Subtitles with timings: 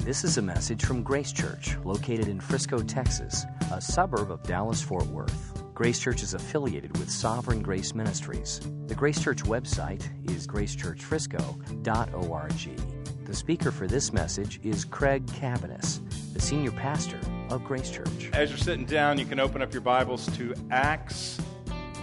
[0.00, 4.80] This is a message from Grace Church, located in Frisco, Texas, a suburb of Dallas
[4.80, 5.62] Fort Worth.
[5.74, 8.62] Grace Church is affiliated with Sovereign Grace Ministries.
[8.86, 13.26] The Grace Church website is gracechurchfrisco.org.
[13.26, 16.00] The speaker for this message is Craig Cabaniss,
[16.32, 17.20] the senior pastor
[17.50, 18.30] of Grace Church.
[18.32, 21.38] As you're sitting down, you can open up your Bibles to Acts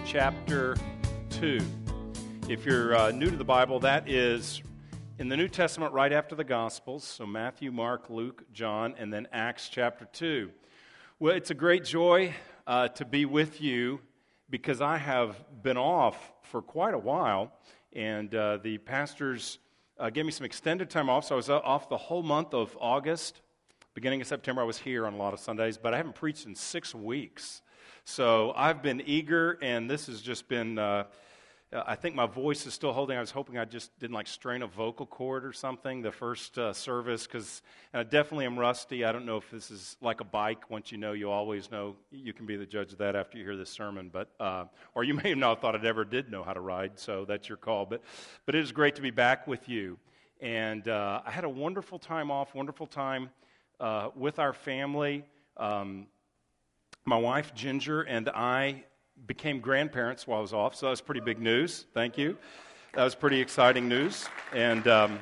[0.06, 0.76] chapter
[1.30, 1.58] 2.
[2.48, 4.62] If you're uh, new to the Bible, that is
[5.18, 7.02] in the New Testament right after the Gospels.
[7.02, 10.48] So Matthew, Mark, Luke, John, and then Acts chapter 2.
[11.18, 12.34] Well, it's a great joy
[12.68, 13.98] uh, to be with you
[14.48, 17.52] because I have been off for quite a while,
[17.92, 19.58] and uh, the pastors
[19.98, 21.24] uh, gave me some extended time off.
[21.24, 23.40] So I was uh, off the whole month of August.
[23.94, 26.46] Beginning of September, I was here on a lot of Sundays, but I haven't preached
[26.46, 27.62] in six weeks.
[28.04, 30.78] So I've been eager, and this has just been
[31.72, 33.16] uh, uh, I think my voice is still holding.
[33.16, 36.58] I was hoping I just didn't like strain a vocal cord or something the first
[36.58, 39.04] uh, service because I definitely am rusty.
[39.04, 40.70] I don't know if this is like a bike.
[40.70, 41.96] Once you know, you always know.
[42.10, 44.10] You can be the judge of that after you hear this sermon.
[44.12, 46.98] But uh, or you may have not thought I ever did know how to ride.
[46.98, 47.86] So that's your call.
[47.86, 48.02] But
[48.46, 49.98] but it is great to be back with you.
[50.40, 52.54] And uh, I had a wonderful time off.
[52.54, 53.30] Wonderful time
[53.80, 55.24] uh, with our family.
[55.56, 56.06] Um,
[57.04, 58.84] my wife Ginger and I
[59.26, 61.86] became grandparents while I was off, so that was pretty big news.
[61.94, 62.36] Thank you.
[62.94, 64.26] That was pretty exciting news.
[64.52, 65.18] And um,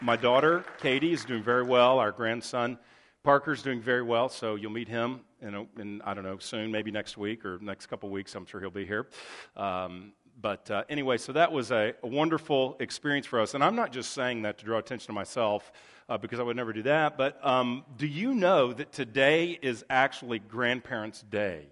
[0.00, 1.98] my daughter, Katie, is doing very well.
[1.98, 2.78] Our grandson,
[3.24, 6.90] Parker's doing very well, so you'll meet him in, in I don't know, soon, maybe
[6.90, 8.34] next week or next couple weeks.
[8.34, 9.08] I'm sure he'll be here.
[9.56, 13.54] Um, but uh, anyway, so that was a, a, wonderful experience for us.
[13.54, 15.72] And I'm not just saying that to draw attention to myself
[16.08, 17.16] uh, because I would never do that.
[17.16, 21.68] But um, do you know that today is actually Grandparents' Day?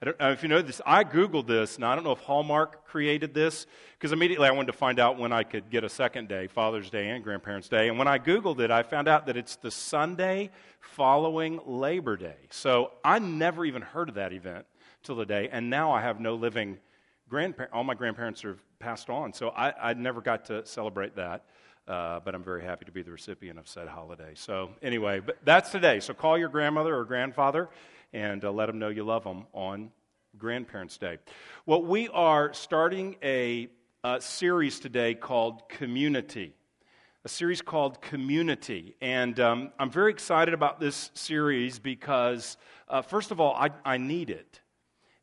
[0.00, 0.80] I don't know if you know this.
[0.86, 4.68] I Googled this, and I don't know if Hallmark created this, because immediately I wanted
[4.68, 7.88] to find out when I could get a second day, Father's Day and Grandparents' Day.
[7.88, 12.36] And when I Googled it, I found out that it's the Sunday following Labor Day.
[12.50, 14.66] So I never even heard of that event
[15.02, 16.78] till the day, and now I have no living
[17.28, 17.74] grandparents.
[17.74, 21.44] All my grandparents are passed on, so I, I never got to celebrate that.
[21.88, 24.32] Uh, but I'm very happy to be the recipient of said holiday.
[24.34, 26.00] So, anyway, but that's today.
[26.00, 27.70] So, call your grandmother or grandfather
[28.12, 29.90] and uh, let them know you love them on
[30.36, 31.18] Grandparents' Day.
[31.66, 33.68] Well, we are starting a,
[34.04, 36.54] a series today called Community.
[37.24, 38.94] A series called Community.
[39.00, 42.56] And um, I'm very excited about this series because,
[42.88, 44.60] uh, first of all, I, I need it.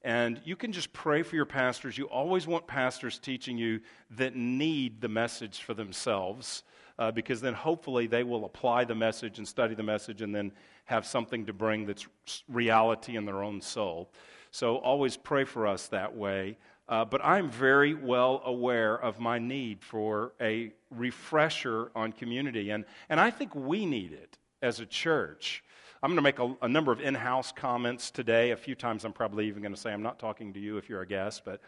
[0.02, 1.98] And you can just pray for your pastors.
[1.98, 3.80] You always want pastors teaching you
[4.12, 6.64] that need the message for themselves,
[6.98, 10.52] uh, because then hopefully they will apply the message and study the message and then
[10.86, 12.08] have something to bring that's
[12.48, 14.10] reality in their own soul.
[14.52, 16.58] So always pray for us that way.
[16.88, 22.70] Uh, but I'm very well aware of my need for a refresher on community.
[22.70, 25.64] And, and I think we need it as a church.
[26.04, 28.52] I'm going to make a, a number of in house comments today.
[28.52, 30.88] A few times I'm probably even going to say, I'm not talking to you if
[30.88, 31.60] you're a guest, but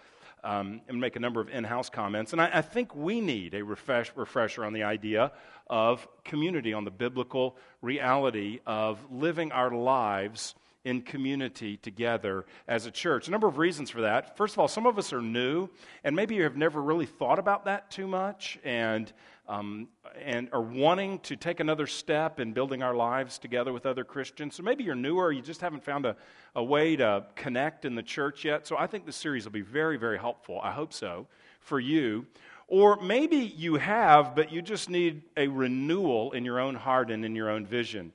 [0.43, 2.33] um, and make a number of in house comments.
[2.33, 5.31] And I, I, think we need a refresh, refresher on the idea
[5.67, 10.55] of community, on the biblical reality of living our lives
[10.87, 13.27] in community together as a church.
[13.27, 14.37] A number of reasons for that.
[14.37, 15.69] First of all, some of us are new,
[16.05, 19.11] and maybe you have never really thought about that too much, and
[19.49, 19.87] um,
[20.23, 24.55] and are wanting to take another step in building our lives together with other Christians.
[24.55, 26.15] So maybe you're newer, you just haven't found a,
[26.55, 28.67] a way to connect in the church yet.
[28.67, 30.59] So I think this series will be very, very helpful.
[30.61, 31.27] I hope so
[31.61, 32.25] for you.
[32.67, 37.23] Or maybe you have, but you just need a renewal in your own heart and
[37.23, 38.11] in your own vision.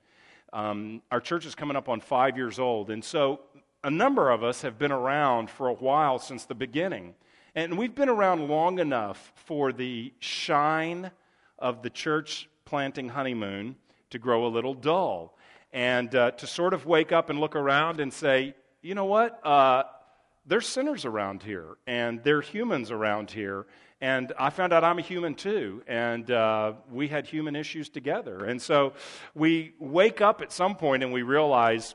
[0.52, 3.40] Um, our church is coming up on five years old, and so
[3.82, 7.14] a number of us have been around for a while since the beginning.
[7.54, 11.10] And we've been around long enough for the shine
[11.58, 13.76] of the church planting honeymoon
[14.10, 15.36] to grow a little dull
[15.72, 19.44] and uh, to sort of wake up and look around and say, you know what?
[19.46, 19.84] Uh,
[20.46, 23.66] there's sinners around here, and there are humans around here,
[24.02, 28.44] and I found out I'm a human too, and uh, we had human issues together.
[28.44, 28.94] And so
[29.32, 31.94] we wake up at some point and we realize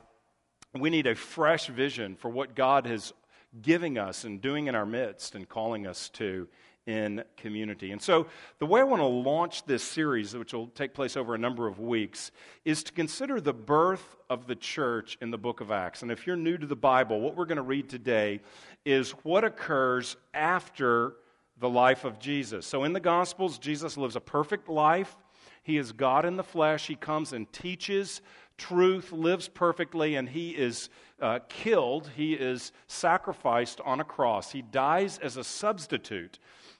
[0.72, 3.12] we need a fresh vision for what God is
[3.60, 6.48] giving us and doing in our midst and calling us to
[6.86, 7.92] in community.
[7.92, 8.28] And so,
[8.58, 11.68] the way I want to launch this series, which will take place over a number
[11.68, 12.30] of weeks,
[12.64, 16.00] is to consider the birth of the church in the book of Acts.
[16.00, 18.40] And if you're new to the Bible, what we're going to read today
[18.86, 21.12] is what occurs after
[21.60, 22.66] the life of Jesus.
[22.66, 25.16] So in the Gospels, Jesus lives a perfect life.
[25.62, 26.86] He is God in the flesh.
[26.86, 28.22] He comes and teaches
[28.56, 30.88] truth, lives perfectly, and he is
[31.20, 32.10] uh, killed.
[32.16, 34.52] He is sacrificed on a cross.
[34.52, 36.38] He dies as a substitute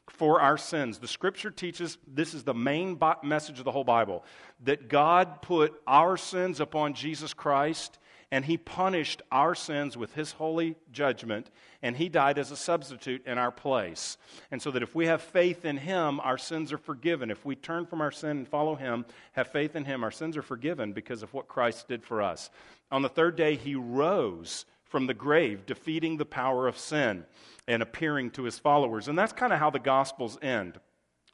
[0.08, 0.98] for our sins.
[0.98, 4.24] The scripture teaches this is the main message of the whole Bible
[4.64, 7.98] that God put our sins upon Jesus Christ
[8.30, 11.50] and he punished our sins with his holy judgment,
[11.82, 14.18] and he died as a substitute in our place.
[14.50, 17.30] And so that if we have faith in him, our sins are forgiven.
[17.30, 20.36] If we turn from our sin and follow him, have faith in him, our sins
[20.36, 22.50] are forgiven because of what Christ did for us.
[22.90, 27.24] On the third day, he rose from the grave, defeating the power of sin
[27.66, 29.08] and appearing to his followers.
[29.08, 30.80] And that's kind of how the Gospels end.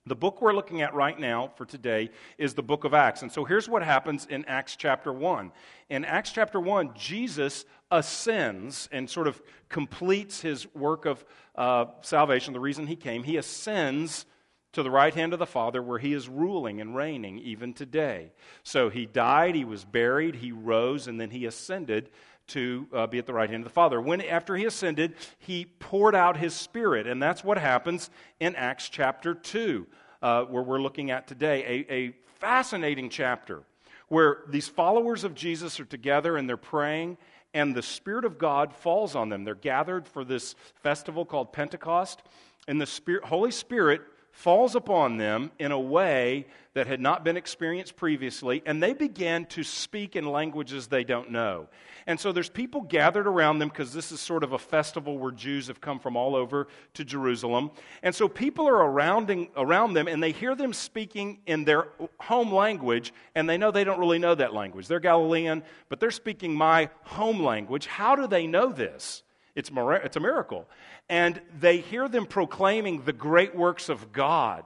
[0.06, 3.22] The book we're looking at right now for today is the book of Acts.
[3.22, 5.50] And so here's what happens in Acts chapter 1.
[5.88, 9.40] In Acts chapter 1, Jesus ascends and sort of
[9.70, 11.24] completes his work of
[11.54, 13.22] uh, salvation, the reason he came.
[13.22, 14.26] He ascends
[14.74, 18.32] to the right hand of the Father where he is ruling and reigning even today.
[18.62, 22.10] So he died, he was buried, he rose, and then he ascended
[22.48, 24.00] to uh, be at the right hand of the Father.
[24.00, 28.10] When, after he ascended, he poured out his Spirit, and that's what happens
[28.40, 29.86] in Acts chapter 2,
[30.22, 31.84] uh, where we're looking at today.
[31.88, 33.62] A, a fascinating chapter
[34.08, 37.16] where these followers of Jesus are together and they're praying,
[37.54, 39.44] and the Spirit of God falls on them.
[39.44, 42.22] They're gathered for this festival called Pentecost,
[42.68, 44.02] and the Spirit, Holy Spirit
[44.34, 46.44] falls upon them in a way
[46.74, 51.30] that had not been experienced previously, and they began to speak in languages they don't
[51.30, 51.68] know.
[52.08, 55.30] And so there's people gathered around them because this is sort of a festival where
[55.30, 57.70] Jews have come from all over to Jerusalem.
[58.02, 61.86] And so people are around, around them and they hear them speaking in their
[62.18, 64.88] home language, and they know they don't really know that language.
[64.88, 67.86] They're Galilean, but they're speaking my home language.
[67.86, 69.22] How do they know this?
[69.54, 70.68] It's, it's a miracle.
[71.08, 74.64] And they hear them proclaiming the great works of God.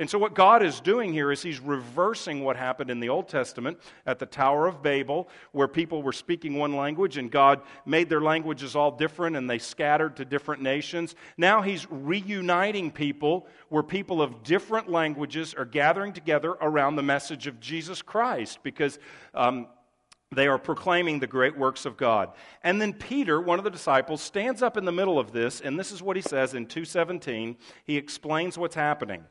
[0.00, 3.28] And so, what God is doing here is He's reversing what happened in the Old
[3.28, 8.08] Testament at the Tower of Babel, where people were speaking one language and God made
[8.08, 11.14] their languages all different and they scattered to different nations.
[11.36, 17.46] Now He's reuniting people where people of different languages are gathering together around the message
[17.46, 18.98] of Jesus Christ because.
[19.34, 19.66] Um,
[20.32, 22.30] they are proclaiming the great works of God.
[22.62, 25.78] And then Peter, one of the disciples, stands up in the middle of this, and
[25.78, 27.56] this is what he says in 217.
[27.84, 29.24] He explains what's happening.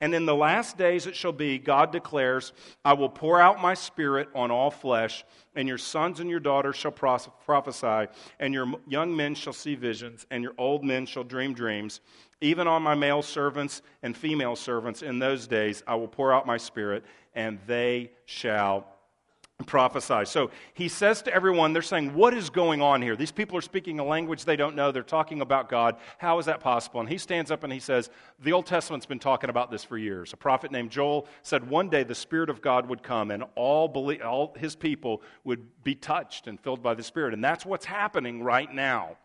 [0.00, 2.52] And in the last days it shall be, God declares,
[2.84, 5.24] I will pour out my spirit on all flesh,
[5.54, 10.26] and your sons and your daughters shall prophesy, and your young men shall see visions,
[10.30, 12.00] and your old men shall dream dreams.
[12.42, 16.46] Even on my male servants and female servants in those days I will pour out
[16.46, 17.04] my spirit,
[17.34, 18.86] and they shall
[19.64, 20.26] prophesy.
[20.26, 23.16] So he says to everyone, they're saying, What is going on here?
[23.16, 24.92] These people are speaking a language they don't know.
[24.92, 25.96] They're talking about God.
[26.18, 27.00] How is that possible?
[27.00, 28.10] And he stands up and he says,
[28.40, 30.34] The Old Testament's been talking about this for years.
[30.34, 33.88] A prophet named Joel said one day the Spirit of God would come and all,
[34.22, 37.32] all his people would be touched and filled by the Spirit.
[37.32, 39.16] And that's what's happening right now.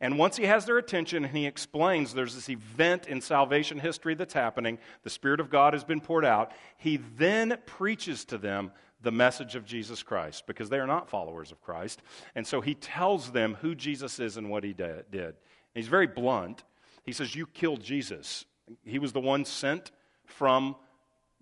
[0.00, 4.14] And once he has their attention and he explains there's this event in salvation history
[4.14, 8.72] that's happening, the Spirit of God has been poured out, he then preaches to them
[9.06, 12.02] the message of Jesus Christ because they are not followers of Christ.
[12.34, 15.04] And so he tells them who Jesus is and what he did.
[15.12, 15.34] And
[15.74, 16.64] he's very blunt.
[17.04, 18.46] He says, You killed Jesus.
[18.84, 19.92] He was the one sent
[20.24, 20.74] from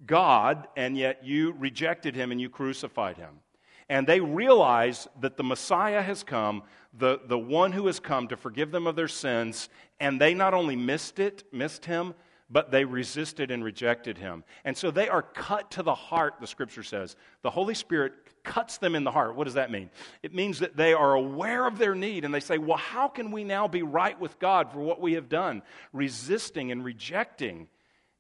[0.05, 3.41] God, and yet you rejected him and you crucified him.
[3.89, 8.37] And they realize that the Messiah has come, the, the one who has come to
[8.37, 12.13] forgive them of their sins, and they not only missed it, missed him,
[12.55, 14.45] but they resisted and rejected him.
[14.65, 17.17] And so they are cut to the heart, the scripture says.
[17.43, 18.13] The Holy Spirit
[18.45, 19.35] cuts them in the heart.
[19.35, 19.91] What does that mean?
[20.23, 23.33] It means that they are aware of their need and they say, Well, how can
[23.33, 25.63] we now be right with God for what we have done?
[25.93, 27.67] Resisting and rejecting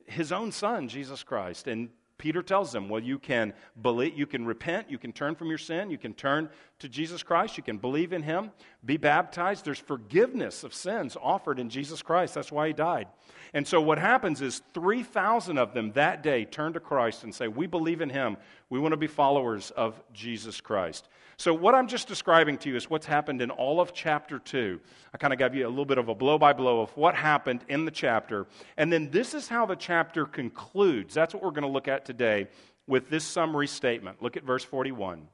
[0.05, 1.69] his own son, Jesus Christ.
[1.69, 5.49] And Peter tells them, well, you can believe, you can repent, you can turn from
[5.49, 6.49] your sin, you can turn
[6.79, 8.53] to Jesus Christ, you can believe in him,
[8.85, 9.65] be baptized.
[9.65, 12.35] There's forgiveness of sins offered in Jesus Christ.
[12.35, 13.09] That's why he died.
[13.55, 17.47] And so what happens is 3,000 of them that day turn to Christ and say,
[17.47, 18.37] We believe in him.
[18.69, 21.09] We want to be followers of Jesus Christ.
[21.37, 24.81] So, what I'm just describing to you is what's happened in all of chapter 2.
[25.13, 27.15] I kind of gave you a little bit of a blow by blow of what
[27.15, 28.47] happened in the chapter.
[28.77, 31.15] And then this is how the chapter concludes.
[31.15, 32.49] That's what we're going to look at today
[32.87, 34.23] with this summary statement.
[34.23, 35.29] Look at verse 41.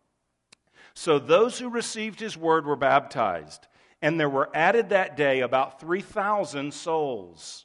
[0.95, 3.67] So, those who received his word were baptized,
[4.03, 7.65] and there were added that day about 3,000 souls.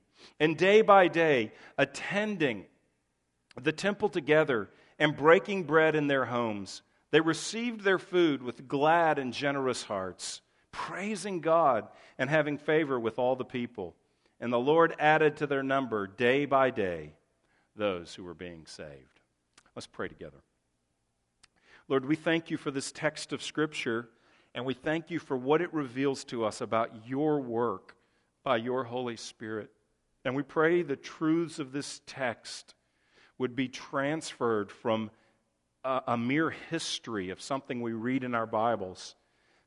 [0.39, 2.65] And day by day, attending
[3.61, 9.19] the temple together and breaking bread in their homes, they received their food with glad
[9.19, 11.87] and generous hearts, praising God
[12.17, 13.95] and having favor with all the people.
[14.39, 17.13] And the Lord added to their number day by day
[17.75, 19.19] those who were being saved.
[19.75, 20.39] Let's pray together.
[21.87, 24.09] Lord, we thank you for this text of Scripture,
[24.55, 27.95] and we thank you for what it reveals to us about your work
[28.43, 29.69] by your Holy Spirit.
[30.23, 32.75] And we pray the truths of this text
[33.37, 35.09] would be transferred from
[35.83, 39.15] a, a, mere history of something we read in our Bibles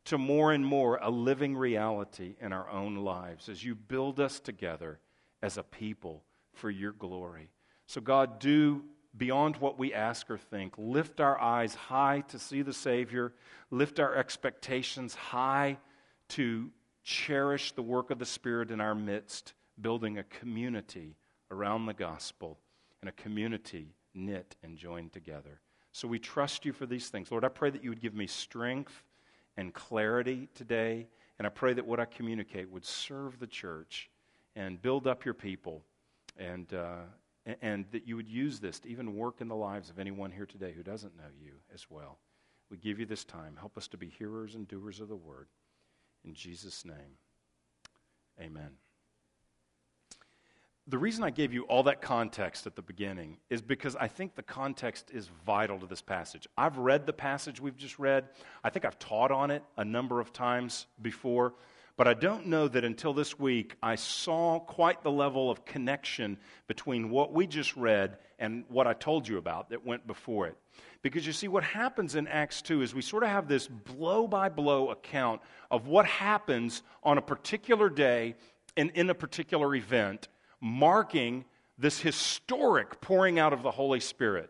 [0.05, 4.39] to more and more a living reality in our own lives as you build us
[4.39, 5.01] together
[5.43, 7.51] as a people for your glory.
[7.87, 8.85] So, God, do
[9.17, 10.75] beyond what we ask or think.
[10.77, 13.33] Lift our eyes high to see the Savior,
[13.71, 15.79] lift our expectations high
[16.31, 16.71] to
[17.03, 21.17] cherish the work of the Spirit in our midst building a community
[21.51, 22.59] around the gospel
[23.01, 25.61] and a community knit and joined together.
[25.93, 27.31] So we trust you for these things.
[27.31, 29.05] Lord, I pray that you would give me strength
[29.57, 31.07] and clarity today,
[31.39, 34.11] and I pray that what I communicate would serve the church
[34.57, 35.85] and build up your people,
[36.37, 37.03] and, uh,
[37.63, 40.47] and that you would use this to even work in the lives of anyone here
[40.47, 42.19] today who doesn't know you as well.
[42.71, 43.57] We give you this time.
[43.59, 45.49] Help us to be hearers and doers of the word.
[46.25, 47.19] In Jesus' name,
[48.41, 48.71] amen
[50.87, 54.35] the reason I gave you all that context at the beginning is because I think
[54.35, 56.47] the context is vital to this passage.
[56.59, 58.29] I've read the passage we've just read.
[58.63, 61.55] I think I've taught on it a number of times before,
[61.97, 66.37] but I don't know that until this week I saw quite the level of connection
[66.67, 70.59] between what we just read and what I told you about that went before it.
[71.01, 74.27] Because you see, what happens in Acts 2 is we sort of have this blow
[74.27, 78.35] by blow account of what happens on a particular day
[78.77, 80.29] and in a particular event
[80.65, 81.45] marking
[81.77, 84.49] this historic pouring out of the Holy Spirit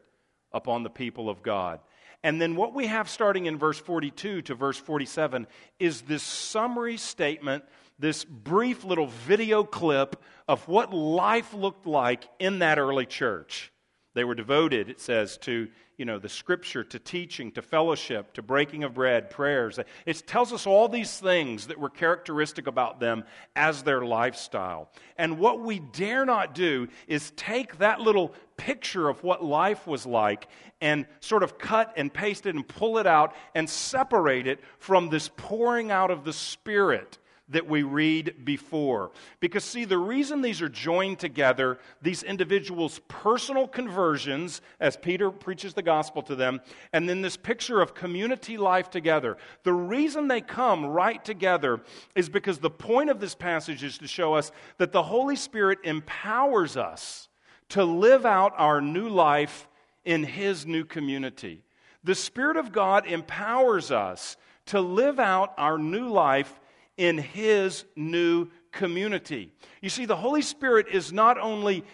[0.52, 1.80] upon the people of God.
[2.22, 5.48] And then what we have starting in verse 42 to verse 47
[5.80, 7.64] is this summary statement,
[7.98, 13.72] this brief little video clip of what life looked like in that early church.
[14.14, 18.42] They were devoted, it says, to you know, the scripture, to teaching, to fellowship, to
[18.42, 19.78] breaking of bread, prayers.
[20.06, 23.24] It tells us all these things that were characteristic about them
[23.54, 24.90] as their lifestyle.
[25.16, 30.04] And what we dare not do is take that little picture of what life was
[30.06, 30.48] like
[30.80, 35.08] and sort of cut and paste it and pull it out and separate it from
[35.08, 39.10] this pouring out of the Spirit that we read before.
[39.38, 45.74] Because, see, the reason these are joined together, these individuals' personal conversions, as Peter preaches
[45.74, 46.60] the gospel to them,
[46.92, 51.82] and then this picture of community life together, the reason they come right together
[52.14, 55.78] is because the point of this passage is to show us that the Holy Spirit
[55.84, 57.28] empowers us
[57.70, 59.68] to live out our new life
[60.04, 61.62] in His new community.
[62.04, 64.36] The Spirit of God empowers us
[64.66, 66.58] to live out our new life
[66.96, 69.52] in his new community.
[69.80, 71.84] You see, the Holy Spirit is not only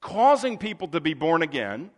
[0.00, 1.90] causing people to be born again,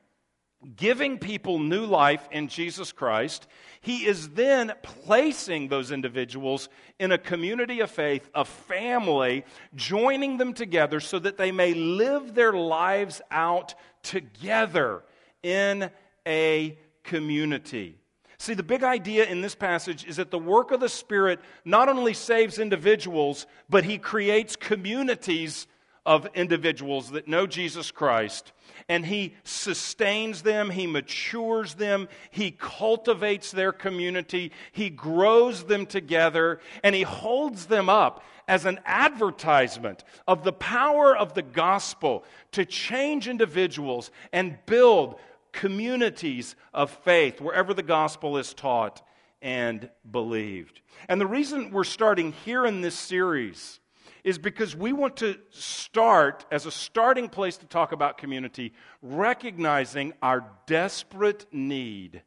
[0.77, 3.47] giving people new life in Jesus Christ,
[3.81, 10.53] he is then placing those individuals in a community of faith, a family, joining them
[10.53, 15.03] together so that they may live their lives out together
[15.43, 15.91] in
[16.27, 17.99] a community.
[18.43, 21.89] See, the big idea in this passage is that the work of the Spirit not
[21.89, 25.69] only saves individuals, but He creates communities
[26.05, 28.51] of individuals that know Jesus Christ.
[28.89, 36.59] And He sustains them, He matures them, He cultivates their community, He grows them together,
[36.83, 42.65] and He holds them up as an advertisement of the power of the gospel to
[42.65, 45.21] change individuals and build
[45.53, 49.07] communities of faith wherever the gospel is taught
[49.41, 50.81] and believed.
[51.09, 53.81] And the reason we're starting here in this series
[54.25, 60.13] is because we want to start, as a starting place to talk about community, recognizing
[60.23, 62.23] our desperate need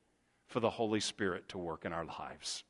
[0.47, 2.63] for the Holy Spirit to work in our lives.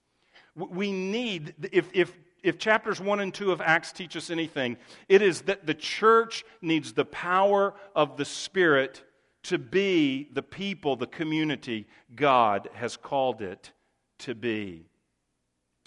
[0.55, 4.77] We need, if, if, if chapters 1 and 2 of Acts teach us anything,
[5.09, 9.03] it is that the church needs the power of the Spirit
[9.45, 13.71] to be the people, the community God has called it
[14.19, 14.85] to be.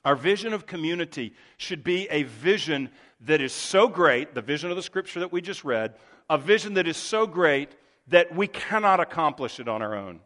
[0.05, 2.91] Our vision of community should be a vision
[3.23, 5.95] that is so great, the vision of the scripture that we just read,
[6.31, 7.75] a vision that is so great
[8.07, 10.21] that we cannot accomplish it on our own.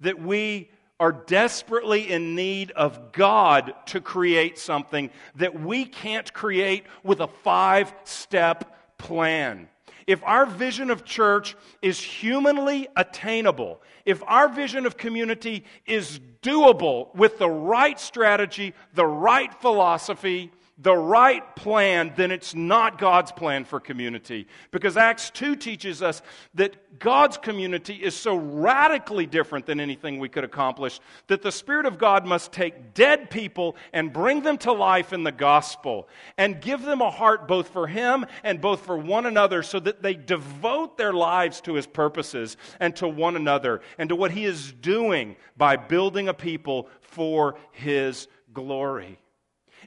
[0.00, 0.70] That we
[1.00, 7.28] are desperately in need of God to create something that we can't create with a
[7.28, 9.68] five step plan.
[10.08, 17.14] If our vision of church is humanly attainable, if our vision of community is doable
[17.14, 23.64] with the right strategy, the right philosophy, the right plan, then it's not God's plan
[23.64, 24.46] for community.
[24.70, 26.22] Because Acts 2 teaches us
[26.54, 31.84] that God's community is so radically different than anything we could accomplish that the Spirit
[31.86, 36.60] of God must take dead people and bring them to life in the gospel and
[36.60, 40.14] give them a heart both for Him and both for one another so that they
[40.14, 44.72] devote their lives to His purposes and to one another and to what He is
[44.72, 49.18] doing by building a people for His glory.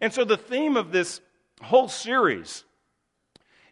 [0.01, 1.21] And so the theme of this
[1.61, 2.65] whole series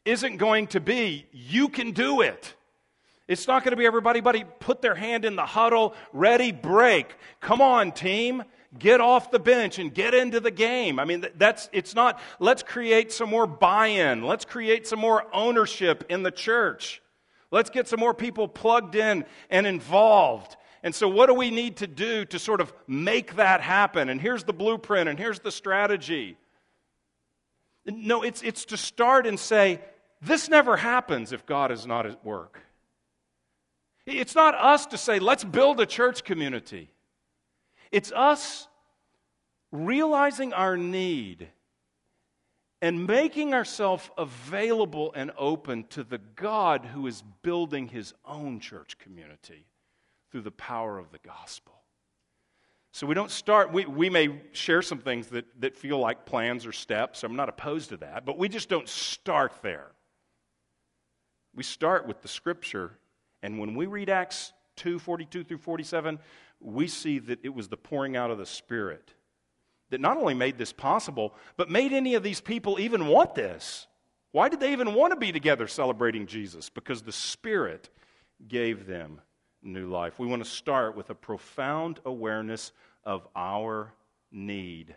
[0.05, 2.53] isn't going to be, you can do it.
[3.27, 7.15] It's not going to be everybody, buddy, put their hand in the huddle, ready, break.
[7.41, 8.43] Come on, team.
[8.77, 11.00] Get off the bench and get into the game.
[11.00, 14.24] I mean, that's, it's not, let's create some more buy in.
[14.24, 17.01] Let's create some more ownership in the church.
[17.51, 20.55] Let's get some more people plugged in and involved.
[20.81, 24.09] And so, what do we need to do to sort of make that happen?
[24.09, 26.38] And here's the blueprint, and here's the strategy.
[27.86, 29.81] No, it's, it's to start and say,
[30.21, 32.62] this never happens if God is not at work.
[34.05, 36.89] It's not us to say, let's build a church community.
[37.91, 38.67] It's us
[39.71, 41.48] realizing our need
[42.81, 48.98] and making ourselves available and open to the God who is building his own church
[48.98, 49.68] community
[50.31, 51.74] through the power of the gospel.
[52.91, 56.65] So we don't start, we, we may share some things that, that feel like plans
[56.65, 57.24] or steps.
[57.24, 59.91] I'm not opposed to that, but we just don't start there.
[61.55, 62.98] We start with the scripture,
[63.43, 66.19] and when we read Acts 2 42 through 47,
[66.59, 69.13] we see that it was the pouring out of the Spirit
[69.89, 73.88] that not only made this possible, but made any of these people even want this.
[74.31, 76.69] Why did they even want to be together celebrating Jesus?
[76.69, 77.89] Because the Spirit
[78.48, 79.21] gave them
[79.61, 80.19] new life.
[80.19, 82.71] We want to start with a profound awareness
[83.03, 83.93] of our
[84.31, 84.95] need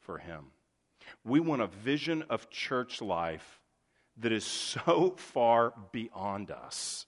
[0.00, 0.46] for Him.
[1.24, 3.60] We want a vision of church life
[4.18, 7.06] that is so far beyond us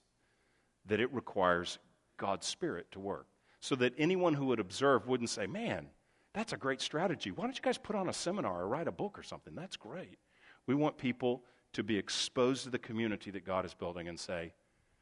[0.85, 1.79] that it requires
[2.17, 3.27] God's Spirit to work.
[3.59, 5.87] So that anyone who would observe wouldn't say, Man,
[6.33, 7.31] that's a great strategy.
[7.31, 9.55] Why don't you guys put on a seminar or write a book or something?
[9.55, 10.19] That's great.
[10.67, 11.43] We want people
[11.73, 14.53] to be exposed to the community that God is building and say,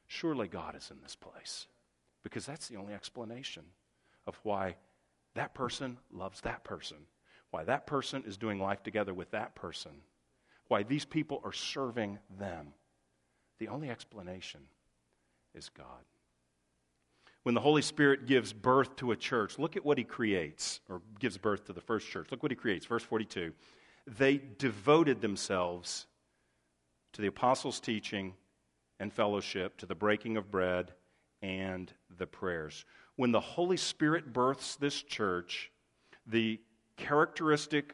[0.08, 1.68] Surely God is in this place
[2.26, 3.64] because that's the only explanation
[4.26, 4.76] of why
[5.36, 6.98] that person loves that person,
[7.52, 9.92] why that person is doing life together with that person,
[10.68, 12.74] why these people are serving them.
[13.60, 14.62] The only explanation
[15.54, 16.04] is God.
[17.44, 21.04] When the Holy Spirit gives birth to a church, look at what he creates, or
[21.20, 22.30] gives birth to the first church.
[22.32, 22.88] Look what he creates.
[22.88, 23.54] Verse 42.
[24.08, 26.08] They devoted themselves
[27.14, 28.34] to the apostles' teaching
[29.00, 30.92] and fellowship, to the breaking of bread
[31.46, 32.86] and the prayers.
[33.18, 35.72] When the Holy Spirit births this church,
[36.26, 36.60] the
[36.98, 37.94] characteristic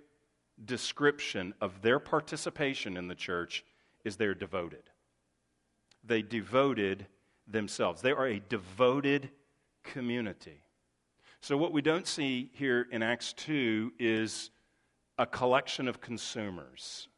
[0.64, 3.66] description of their participation in the church
[4.06, 4.84] is they're devoted.
[6.02, 7.06] They devoted
[7.46, 8.02] themselves.
[8.02, 9.30] They are a devoted
[9.84, 10.64] community.
[11.42, 14.50] So, what we don't see here in Acts 2 is
[15.18, 17.10] a collection of consumers.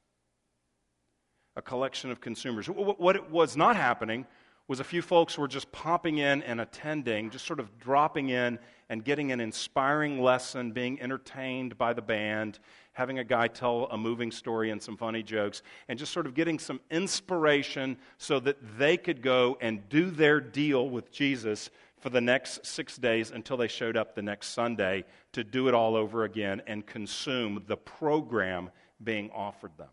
[1.55, 2.65] A collection of consumers.
[2.67, 4.25] What was not happening
[4.67, 8.57] was a few folks were just popping in and attending, just sort of dropping in
[8.89, 12.59] and getting an inspiring lesson, being entertained by the band,
[12.93, 16.33] having a guy tell a moving story and some funny jokes, and just sort of
[16.33, 22.09] getting some inspiration so that they could go and do their deal with Jesus for
[22.09, 25.95] the next six days until they showed up the next Sunday to do it all
[25.95, 28.69] over again and consume the program
[29.03, 29.89] being offered them.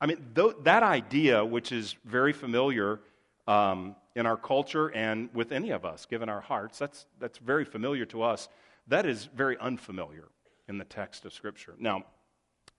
[0.00, 3.00] I mean, th- that idea, which is very familiar
[3.46, 6.78] um, in our culture and with any of us, given our hearts.
[6.78, 8.48] That's, that's very familiar to us.
[8.88, 10.28] That is very unfamiliar
[10.68, 11.74] in the text of Scripture.
[11.78, 12.04] Now,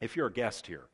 [0.02, 0.86] if you're a guest here,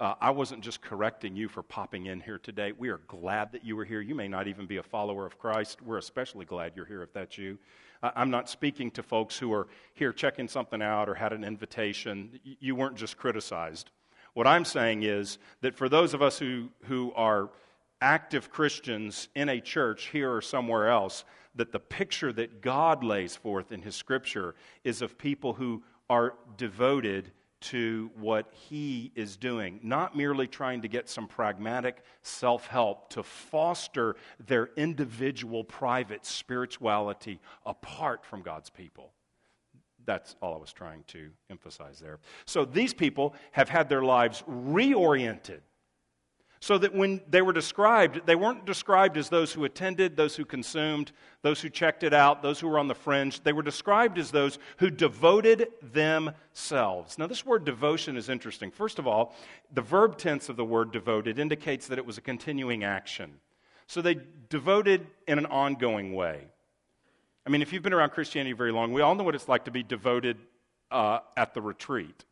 [0.00, 2.72] uh, I wasn't just correcting you for popping in here today.
[2.76, 4.00] We are glad that you were here.
[4.00, 5.80] You may not even be a follower of Christ.
[5.80, 7.58] We're especially glad you're here if that's you.
[8.02, 11.44] Uh, I'm not speaking to folks who are here checking something out or had an
[11.44, 12.40] invitation.
[12.42, 13.90] You weren't just criticized.
[14.34, 17.50] What I'm saying is that for those of us who, who are
[18.02, 23.36] active Christians in a church here or somewhere else, that the picture that God lays
[23.36, 29.78] forth in His Scripture is of people who are devoted to what He is doing,
[29.82, 37.40] not merely trying to get some pragmatic self help to foster their individual private spirituality
[37.64, 39.12] apart from God's people.
[40.04, 42.18] That's all I was trying to emphasize there.
[42.46, 45.60] So these people have had their lives reoriented
[46.62, 50.44] So that when they were described, they weren't described as those who attended, those who
[50.44, 51.10] consumed,
[51.42, 53.42] those who checked it out, those who were on the fringe.
[53.42, 57.18] They were described as those who devoted themselves.
[57.18, 58.70] Now, this word devotion is interesting.
[58.70, 59.34] First of all,
[59.72, 63.40] the verb tense of the word devoted indicates that it was a continuing action.
[63.88, 66.46] So they devoted in an ongoing way.
[67.44, 69.64] I mean, if you've been around Christianity very long, we all know what it's like
[69.64, 70.36] to be devoted
[70.92, 72.24] uh, at the retreat.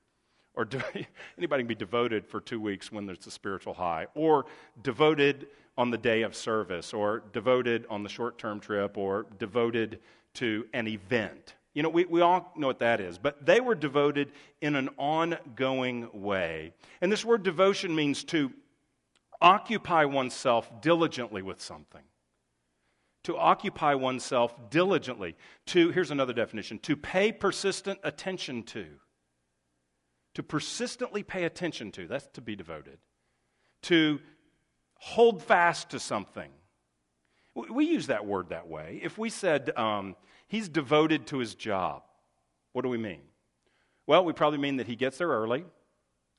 [0.55, 0.81] Or do,
[1.39, 4.47] anybody can be devoted for two weeks when there's a spiritual high, or
[4.83, 10.01] devoted on the day of service, or devoted on the short term trip, or devoted
[10.35, 11.55] to an event.
[11.75, 13.19] You know, we, we all know what that is.
[13.19, 16.73] But they were devoted in an ongoing way.
[17.01, 18.53] And this word devotion means to
[19.41, 22.03] occupy oneself diligently with something.
[23.25, 25.37] To occupy oneself diligently.
[25.67, 28.87] To, here's another definition, to pay persistent attention to
[30.35, 32.99] to persistently pay attention to, that's to be devoted,
[33.83, 34.21] to
[34.95, 36.51] hold fast to something.
[37.55, 39.01] We use that word that way.
[39.03, 40.15] If we said um,
[40.47, 42.03] he's devoted to his job,
[42.73, 43.21] what do we mean?
[44.07, 45.65] Well, we probably mean that he gets there early,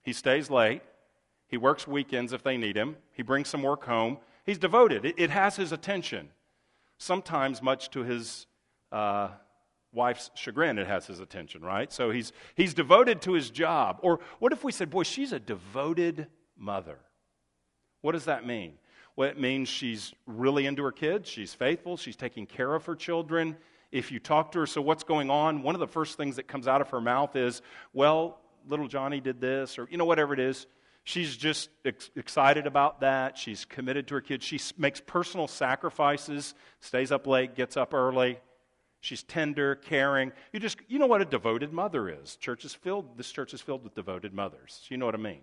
[0.03, 0.81] he stays late,
[1.47, 4.17] he works weekends if they need him, he brings some work home.
[4.45, 6.29] He's devoted, it, it has his attention,
[6.97, 8.47] sometimes much to his
[8.91, 9.29] uh,
[9.93, 11.91] wife's chagrin, it has his attention, right?
[11.91, 13.99] So he's, he's devoted to his job.
[14.01, 16.27] Or what if we said, boy, she's a devoted
[16.57, 16.97] mother?
[18.01, 18.73] What does that mean?
[19.15, 22.95] Well, it means she's really into her kids, she's faithful, she's taking care of her
[22.95, 23.57] children.
[23.91, 25.63] If you talk to her, so what's going on?
[25.63, 29.19] One of the first things that comes out of her mouth is, well, little Johnny
[29.19, 30.65] did this, or, you know, whatever it is.
[31.03, 33.37] She's just ex- excited about that.
[33.37, 34.45] She's committed to her kids.
[34.45, 38.39] She makes personal sacrifices, stays up late, gets up early.
[39.01, 40.31] She's tender, caring.
[40.53, 42.35] You just you know what a devoted mother is.
[42.35, 44.85] Church is filled this church is filled with devoted mothers.
[44.89, 45.41] You know what I mean?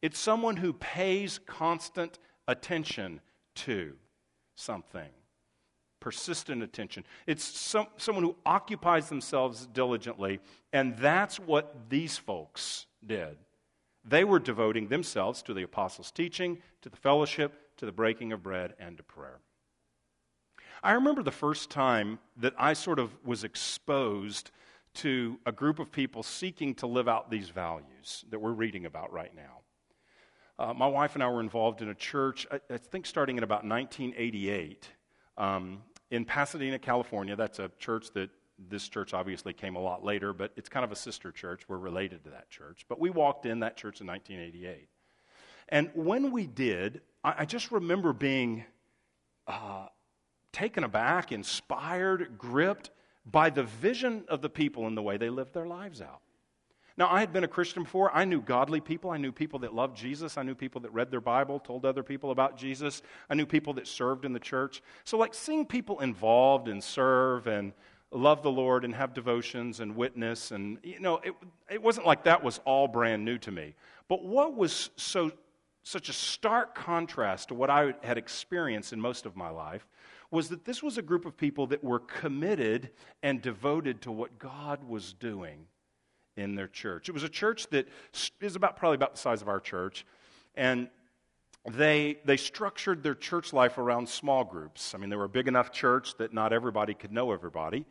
[0.00, 2.18] It's someone who pays constant
[2.48, 3.20] attention
[3.56, 3.94] to
[4.54, 5.10] something.
[5.98, 7.04] Persistent attention.
[7.26, 10.40] It's some, someone who occupies themselves diligently,
[10.72, 13.36] and that's what these folks did.
[14.02, 18.42] They were devoting themselves to the apostles' teaching, to the fellowship, to the breaking of
[18.42, 19.40] bread, and to prayer.
[20.82, 24.50] I remember the first time that I sort of was exposed
[24.94, 29.12] to a group of people seeking to live out these values that we're reading about
[29.12, 29.58] right now.
[30.58, 33.44] Uh, my wife and I were involved in a church, I, I think starting in
[33.44, 34.88] about 1988,
[35.38, 37.36] um, in Pasadena, California.
[37.36, 38.30] That's a church that
[38.68, 41.62] this church obviously came a lot later, but it's kind of a sister church.
[41.68, 42.84] We're related to that church.
[42.88, 44.88] But we walked in that church in 1988.
[45.70, 48.64] And when we did, I, I just remember being
[49.46, 49.86] uh,
[50.52, 52.90] taken aback, inspired, gripped
[53.24, 56.20] by the vision of the people and the way they lived their lives out.
[56.96, 58.14] Now, I had been a Christian before.
[58.14, 59.10] I knew godly people.
[59.10, 60.36] I knew people that loved Jesus.
[60.36, 63.00] I knew people that read their Bible, told other people about Jesus.
[63.30, 64.82] I knew people that served in the church.
[65.04, 67.72] So, like, seeing people involved and serve and
[68.10, 71.32] love the Lord and have devotions and witness, and, you know, it,
[71.70, 73.74] it wasn't like that was all brand new to me.
[74.08, 75.30] But what was so
[75.82, 79.86] such a stark contrast to what I had experienced in most of my life
[80.30, 82.90] was that this was a group of people that were committed
[83.22, 85.66] and devoted to what God was doing
[86.36, 87.08] in their church.
[87.08, 87.88] It was a church that
[88.40, 90.06] is about probably about the size of our church,
[90.54, 90.88] and
[91.68, 94.94] they they structured their church life around small groups.
[94.94, 97.84] I mean, they were a big enough church that not everybody could know everybody.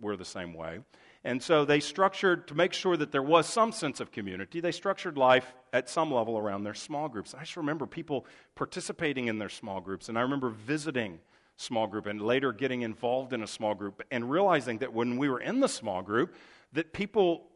[0.00, 0.80] We're the same way.
[1.24, 4.72] And so they structured, to make sure that there was some sense of community, they
[4.72, 7.34] structured life at some level around their small groups.
[7.34, 11.18] I just remember people participating in their small groups, and I remember visiting
[11.56, 15.28] small group and later getting involved in a small group and realizing that when we
[15.28, 16.34] were in the small group
[16.72, 17.46] that people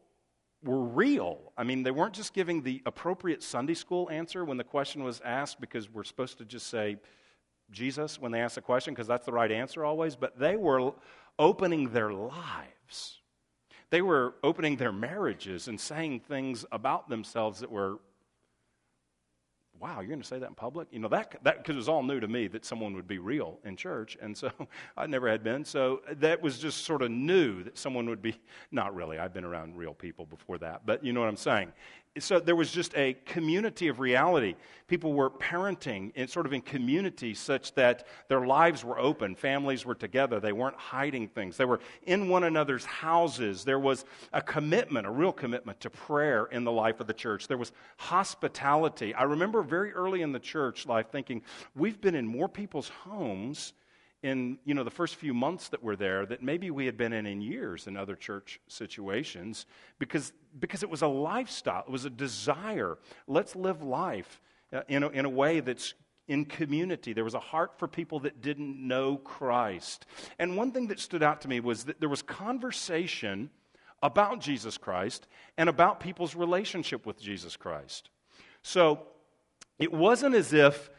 [0.63, 1.53] were real.
[1.57, 5.21] I mean, they weren't just giving the appropriate Sunday school answer when the question was
[5.23, 6.97] asked because we're supposed to just say
[7.71, 10.93] Jesus when they ask the question because that's the right answer always, but they were
[11.37, 13.19] opening their lives.
[13.89, 17.99] They were opening their marriages and saying things about themselves that were
[19.79, 20.87] wow, you're going to say that in public?
[20.91, 23.19] You know, that, that, because it was all new to me that someone would be
[23.19, 24.17] real in church.
[24.21, 24.51] And so
[24.97, 25.63] I never had been.
[25.65, 28.35] So uh, that was just sort of new that someone would be,
[28.71, 31.71] not really, I've been around real people before that, but you know what I'm saying
[32.21, 34.55] so there was just a community of reality.
[34.87, 39.35] People were parenting in sort of in community such that their lives were open.
[39.35, 40.39] Families were together.
[40.39, 41.57] They weren't hiding things.
[41.57, 43.63] They were in one another's houses.
[43.63, 47.47] There was a commitment, a real commitment to prayer in the life of the church.
[47.47, 49.13] There was hospitality.
[49.13, 51.43] I remember very early in the church life thinking,
[51.75, 53.73] we've been in more people's homes
[54.21, 57.13] in you know the first few months that we're there that maybe we had been
[57.13, 59.65] in in years in other church situations
[59.97, 65.03] because because it was a lifestyle it was a desire let's live life uh, in,
[65.03, 65.93] a, in a way that's
[66.27, 67.11] in community.
[67.11, 70.05] There was a heart for people that didn't know Christ.
[70.37, 73.49] And one thing that stood out to me was that there was conversation
[74.03, 75.27] about Jesus Christ
[75.57, 78.09] and about people's relationship with Jesus Christ.
[78.61, 79.07] So
[79.79, 80.91] it wasn't as if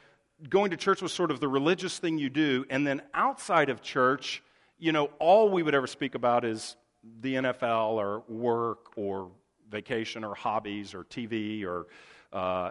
[0.49, 3.83] going to church was sort of the religious thing you do, and then outside of
[3.83, 4.43] church,
[4.79, 6.77] you know, all we would ever speak about is
[7.21, 9.31] the NFL or work or
[9.71, 11.87] vacation or hobbies or TV or
[12.33, 12.71] uh,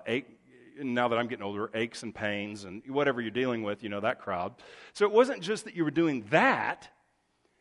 [0.82, 3.99] now that I'm getting older, aches and pains and whatever you're dealing with, you know,
[3.99, 4.53] that crowd.
[4.93, 6.89] So it wasn't just that you were doing that,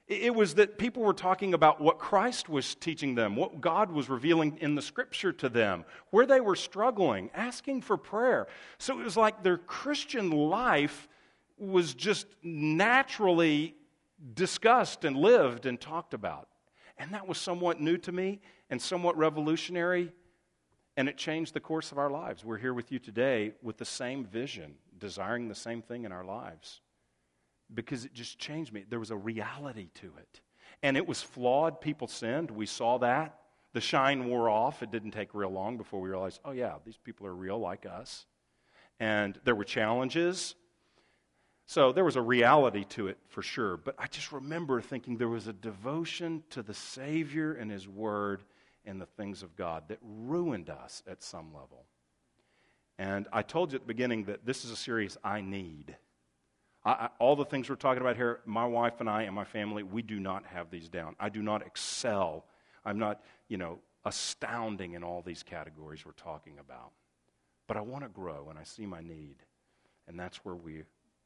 [0.09, 4.09] it was that people were talking about what Christ was teaching them, what God was
[4.09, 8.47] revealing in the scripture to them, where they were struggling, asking for prayer.
[8.79, 11.09] So it was like their Christian life
[11.59, 13.75] was just naturally
[14.35, 16.49] discussed and lived and talked about.
[16.97, 18.41] And that was somewhat new to me
[18.71, 20.11] and somewhat revolutionary,
[20.97, 22.47] and it changed the course of our lives.
[22.47, 26.25] We're here with you today with the same vision, desiring the same thing in our
[26.25, 26.81] lives
[27.73, 28.85] because it just changed me.
[28.89, 30.41] There was a reality to it.
[30.83, 31.81] And it was flawed.
[31.81, 32.51] People sinned.
[32.51, 33.39] We saw that.
[33.73, 34.83] The shine wore off.
[34.83, 37.85] It didn't take real long before we realized, oh, yeah, these people are real like
[37.87, 38.27] us.
[39.01, 40.55] And there were challenges.
[41.67, 43.77] So there was a reality to it for sure.
[43.77, 48.43] But I just remember thinking there was a devotion to the Savior and His Word
[48.87, 51.85] and the things of God that ruined us at some level.
[52.99, 55.97] And I told you at the beginning that this is a series I need.
[56.85, 59.83] I, all the things we're talking about here, my wife and I and my family,
[59.83, 61.17] we do not have these down.
[61.19, 62.45] I do not excel.
[62.85, 66.93] I'm not, you know, astounding in all these categories we're talking about.
[67.67, 69.37] But I want to grow and I see my need.
[70.07, 70.85] And that's where we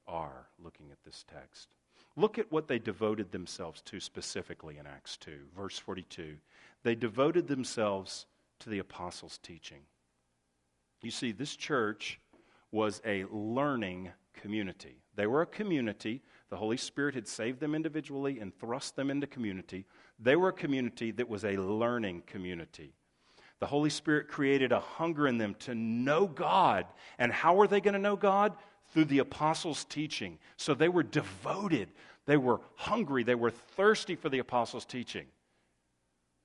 [0.09, 1.69] are looking at this text.
[2.17, 6.37] Look at what they devoted themselves to specifically in Acts 2, verse 42.
[6.83, 8.27] They devoted themselves
[8.61, 9.83] to the apostles' teaching.
[11.01, 12.21] You see, this church
[12.71, 15.02] was a learning community.
[15.15, 16.23] They were a community.
[16.51, 19.87] The Holy Spirit had saved them individually and thrust them into community.
[20.19, 22.95] They were a community that was a learning community.
[23.61, 26.87] The Holy Spirit created a hunger in them to know God.
[27.19, 28.55] And how were they going to know God?
[28.93, 30.39] Through the apostles' teaching.
[30.57, 31.89] So they were devoted.
[32.27, 33.23] They were hungry.
[33.23, 35.27] They were thirsty for the apostles' teaching.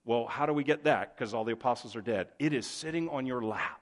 [0.06, 1.16] Well, how do we get that?
[1.16, 2.28] Because all the apostles are dead.
[2.40, 3.82] It is sitting on your lap.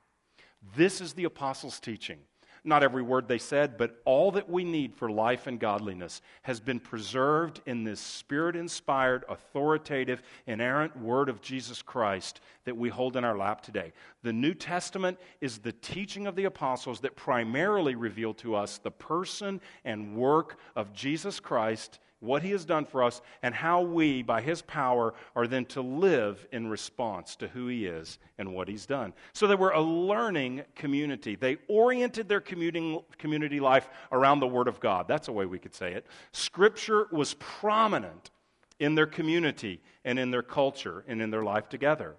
[0.76, 2.19] This is the apostles' teaching
[2.65, 6.60] not every word they said, but all that we need for life and godliness has
[6.60, 13.15] been preserved in this spirit inspired, authoritative, inerrant word of Jesus Christ that we hold
[13.15, 13.93] in our lap today.
[14.23, 18.91] The New Testament is the teaching of the apostles that primarily reveal to us the
[18.91, 24.22] person and work of Jesus Christ what he has done for us, and how we,
[24.22, 28.68] by his power, are then to live in response to who he is and what
[28.68, 29.14] he's done.
[29.34, 31.36] So they were a learning community.
[31.36, 35.08] They oriented their community life around the Word of God.
[35.08, 36.06] That's a way we could say it.
[36.32, 38.32] Scripture was prominent
[38.80, 42.16] in their community and in their culture and in their life together.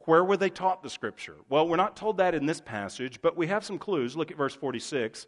[0.00, 1.36] Where were they taught the Scripture?
[1.48, 4.16] Well, we're not told that in this passage, but we have some clues.
[4.16, 5.26] Look at verse 46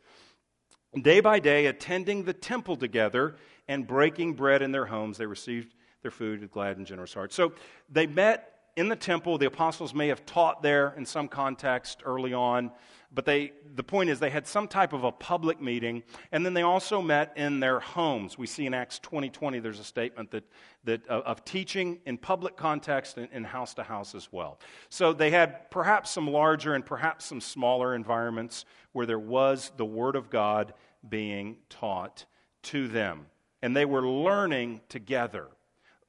[1.03, 3.37] day by day attending the temple together
[3.69, 5.19] and breaking bread in their homes.
[5.19, 7.35] They received their food with glad and generous hearts.
[7.35, 7.53] So
[7.91, 9.39] they met in the temple.
[9.39, 12.71] The apostles may have taught there in some context early on,
[13.13, 16.53] but they, the point is they had some type of a public meeting, and then
[16.53, 18.37] they also met in their homes.
[18.37, 20.45] We see in Acts 20 20, there's a statement that,
[20.85, 24.61] that, uh, of teaching in public context and, and house to house as well.
[24.91, 29.85] So they had perhaps some larger and perhaps some smaller environments where there was the
[29.85, 30.75] Word of God
[31.09, 32.25] being taught
[32.65, 33.27] to them.
[33.63, 35.49] And they were learning together.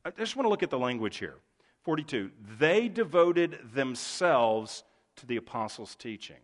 [0.05, 1.36] I just want to look at the language here.
[1.83, 2.31] 42.
[2.60, 4.83] They devoted themselves
[5.15, 6.38] to the apostles' teaching.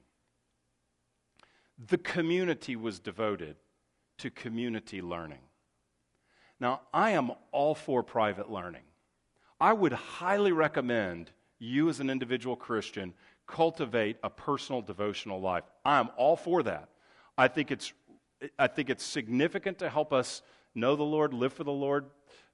[1.87, 3.57] The community was devoted
[4.19, 5.39] to community learning.
[6.59, 8.83] Now, I am all for private learning.
[9.59, 13.13] I would highly recommend you, as an individual Christian,
[13.47, 15.63] cultivate a personal devotional life.
[15.83, 16.89] I am all for that.
[17.37, 17.93] I think it's
[18.57, 20.41] I think it's significant to help us
[20.75, 22.05] know the Lord, live for the Lord,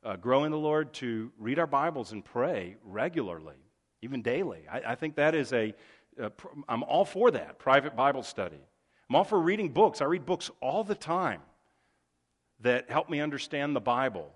[0.04, 3.56] uh, grow in the Lord, to read our Bibles and pray regularly,
[4.02, 4.64] even daily.
[4.72, 5.74] I, I think that is a.
[6.68, 8.60] am all for that, private Bible study.
[9.10, 10.02] I'm all for reading books.
[10.02, 11.42] I read books all the time
[12.62, 14.32] that help me understand the Bible.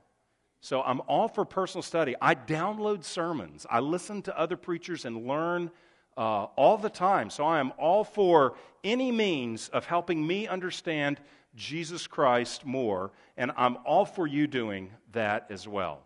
[0.62, 2.16] So I'm all for personal study.
[2.22, 5.72] I download sermons, I listen to other preachers and learn
[6.16, 7.30] uh, all the time.
[7.30, 11.20] So I am all for any means of helping me understand
[11.56, 16.02] Jesus Christ more, and I'm all for you doing that as well.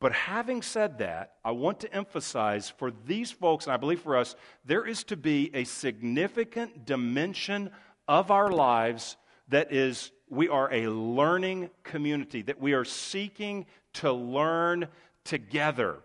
[0.00, 4.16] But having said that, I want to emphasize for these folks, and I believe for
[4.16, 7.70] us, there is to be a significant dimension
[8.06, 9.16] of our lives
[9.48, 14.86] that is, we are a learning community, that we are seeking to learn
[15.24, 15.98] together.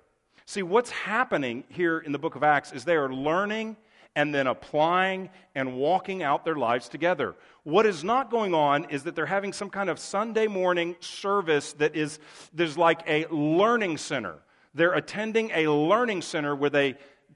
[0.45, 3.77] See, what's happening here in the book of Acts is they are learning
[4.15, 7.35] and then applying and walking out their lives together.
[7.63, 11.73] What is not going on is that they're having some kind of Sunday morning service
[11.73, 12.19] that is
[12.53, 14.35] there's like a learning center.
[14.75, 16.95] They're attending a learning center where they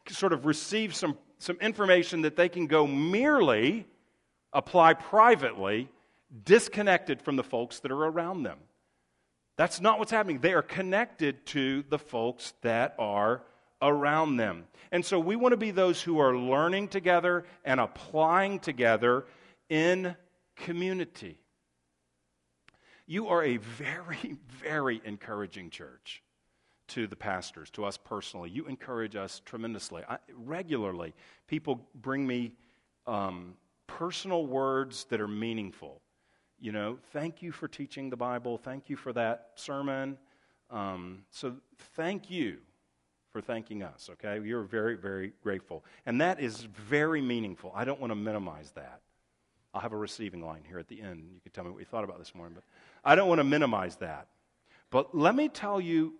[0.09, 3.85] sort of receive some, some information that they can go merely
[4.53, 5.89] apply privately,
[6.43, 8.57] disconnected from the folks that are around them.
[9.55, 10.39] That's not what's happening.
[10.39, 13.41] They are connected to the folks that are
[13.81, 14.65] around them.
[14.91, 19.25] And so we want to be those who are learning together and applying together
[19.69, 20.15] in
[20.55, 21.39] community.
[23.05, 26.23] You are a very, very encouraging church
[26.89, 28.49] to the pastors, to us personally.
[28.49, 30.03] You encourage us tremendously.
[30.07, 31.13] I, regularly,
[31.47, 32.53] people bring me
[33.05, 33.55] um,
[33.87, 36.01] personal words that are meaningful.
[36.59, 38.57] You know, thank you for teaching the Bible.
[38.57, 40.17] Thank you for that sermon.
[40.69, 41.55] Um, so,
[41.95, 42.57] thank you
[43.37, 44.41] for thanking us, okay?
[44.43, 45.85] You're very, very grateful.
[46.07, 47.71] And that is very meaningful.
[47.75, 49.01] I don't want to minimize that.
[49.75, 51.29] I'll have a receiving line here at the end.
[51.35, 52.63] You can tell me what you thought about this morning, but
[53.05, 54.27] I don't want to minimize that.
[54.89, 56.15] But let me tell you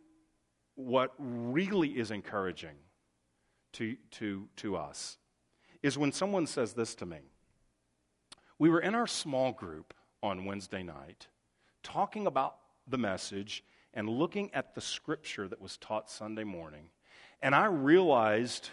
[0.75, 2.75] what really is encouraging
[3.73, 5.17] to, to, to us
[5.82, 7.32] is when someone says this to me.
[8.60, 11.25] We were in our small group on Wednesday night
[11.82, 13.63] talking about the message
[13.95, 16.89] and looking at the scripture that was taught Sunday morning.
[17.41, 18.69] And I realized,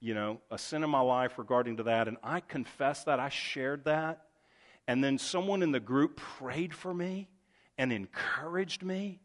[0.00, 3.28] you know, a sin in my life regarding to that, and I confessed that, I
[3.28, 4.26] shared that.
[4.88, 7.28] And then someone in the group prayed for me
[7.78, 9.20] and encouraged me.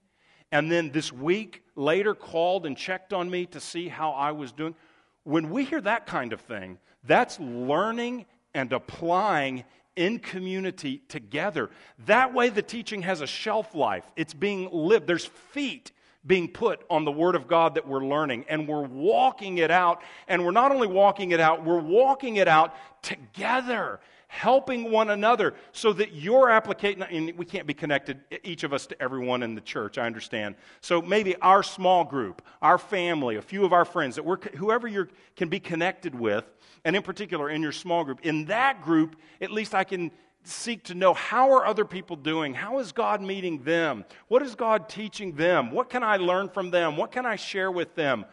[0.52, 4.52] And then this week later called and checked on me to see how I was
[4.52, 4.76] doing.
[5.24, 11.70] When we hear that kind of thing, that's learning and applying in community together.
[12.06, 14.06] That way, the teaching has a shelf life.
[14.16, 15.08] It's being lived.
[15.08, 15.92] There's feet
[16.28, 20.02] being put on the Word of God that we're learning, and we're walking it out.
[20.28, 25.54] And we're not only walking it out, we're walking it out together, helping one another
[25.72, 29.56] so that your application, and we can't be connected, each of us, to everyone in
[29.56, 30.56] the church, I understand.
[30.82, 34.88] So maybe our small group, our family, a few of our friends, that we're, whoever
[34.88, 36.44] you can be connected with,
[36.84, 40.12] and in particular in your small group, in that group, at least I can
[40.48, 42.54] seek to know how are other people doing?
[42.54, 44.06] How is God meeting them?
[44.28, 45.72] What is God teaching them?
[45.72, 46.98] What can I learn from them?
[46.98, 48.26] What can I share with them?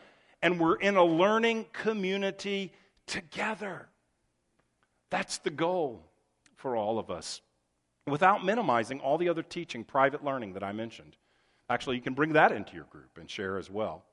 [0.42, 2.72] And we're in a learning community
[3.07, 3.88] together.
[5.11, 6.05] That's the goal
[6.57, 7.40] for all of us
[8.07, 11.16] without minimizing all the other teaching, private learning that I mentioned.
[11.70, 14.05] Actually, you can bring that into your group and share as well.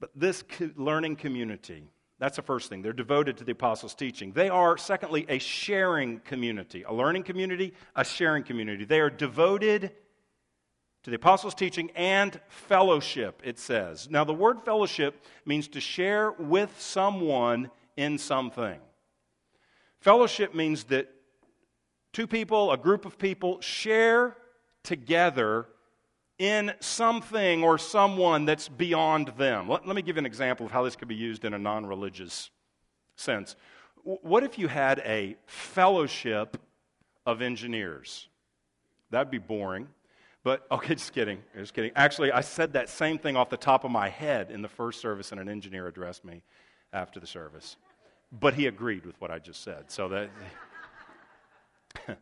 [0.00, 0.44] But this
[0.76, 1.88] learning community
[2.18, 2.80] that's the first thing.
[2.80, 4.32] They're devoted to the apostles' teaching.
[4.32, 8.84] They are, secondly, a sharing community, a learning community, a sharing community.
[8.84, 9.92] They are devoted
[11.02, 14.08] to the apostles' teaching and fellowship, it says.
[14.10, 18.80] Now, the word fellowship means to share with someone in something.
[20.00, 21.08] Fellowship means that
[22.12, 24.36] two people, a group of people, share
[24.82, 25.66] together
[26.38, 29.68] in something or someone that's beyond them.
[29.68, 31.58] Let, let, me give you an example of how this could be used in a
[31.58, 32.50] non religious
[33.16, 33.56] sense.
[34.02, 36.60] What if you had a fellowship
[37.24, 38.28] of engineers?
[39.10, 39.88] That'd be boring.
[40.44, 41.42] But, okay, just kidding.
[41.56, 41.90] Just kidding.
[41.96, 45.00] Actually, I said that same thing off the top of my head in the first
[45.00, 46.42] service, and an engineer addressed me
[46.92, 47.76] after the service.
[48.30, 49.90] But he agreed with what I just said.
[49.90, 50.30] So that.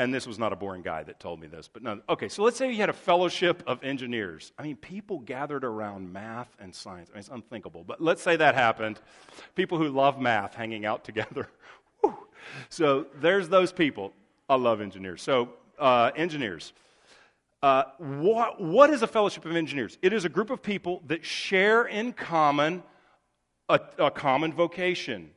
[0.00, 2.00] And this was not a boring guy that told me this, but no.
[2.08, 4.50] Okay, so let's say you had a fellowship of engineers.
[4.58, 7.10] I mean, people gathered around math and science.
[7.10, 8.98] I mean, it's unthinkable, but let's say that happened.
[9.56, 11.50] People who love math hanging out together.
[12.70, 14.14] so there's those people.
[14.48, 15.20] I love engineers.
[15.20, 16.72] So, uh, engineers.
[17.62, 19.98] Uh, what, what is a fellowship of engineers?
[20.00, 22.84] It is a group of people that share in common
[23.68, 25.32] a, a common vocation.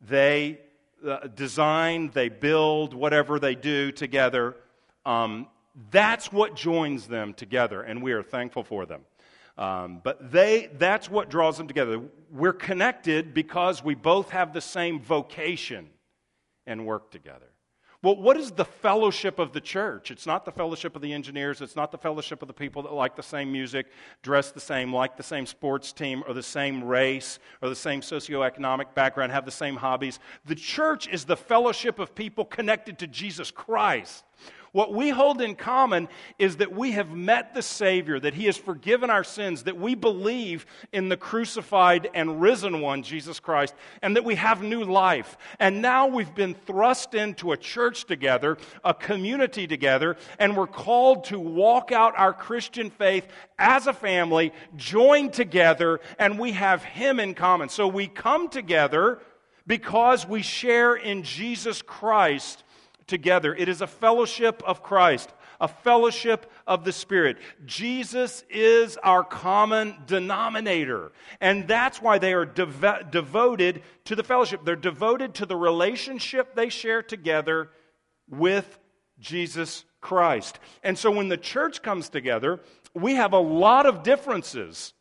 [0.00, 0.58] They
[1.34, 4.56] design, they build, whatever they do together.
[5.04, 5.48] Um,
[5.90, 9.02] that's what joins them together, and we are thankful for them.
[9.56, 12.00] Um, but they, that's what draws them together.
[12.30, 15.90] We're connected because we both have the same vocation
[16.66, 17.49] and work together.
[18.02, 20.10] Well, what is the fellowship of the church?
[20.10, 21.60] It's not the fellowship of the engineers.
[21.60, 23.88] It's not the fellowship of the people that like the same music,
[24.22, 28.00] dress the same, like the same sports team, or the same race, or the same
[28.00, 30.18] socioeconomic background, have the same hobbies.
[30.46, 34.24] The church is the fellowship of people connected to Jesus Christ.
[34.72, 36.08] What we hold in common
[36.38, 39.96] is that we have met the Savior, that He has forgiven our sins, that we
[39.96, 45.36] believe in the crucified and risen one, Jesus Christ, and that we have new life.
[45.58, 51.24] And now we've been thrust into a church together, a community together, and we're called
[51.24, 53.26] to walk out our Christian faith
[53.58, 57.68] as a family, joined together, and we have Him in common.
[57.70, 59.20] So we come together
[59.66, 62.62] because we share in Jesus Christ
[63.10, 63.54] together.
[63.54, 65.30] It is a fellowship of Christ,
[65.60, 67.36] a fellowship of the Spirit.
[67.66, 71.12] Jesus is our common denominator.
[71.40, 74.64] And that's why they are dev- devoted to the fellowship.
[74.64, 77.68] They're devoted to the relationship they share together
[78.30, 78.78] with
[79.18, 80.58] Jesus Christ.
[80.82, 82.60] And so when the church comes together,
[82.94, 84.94] we have a lot of differences.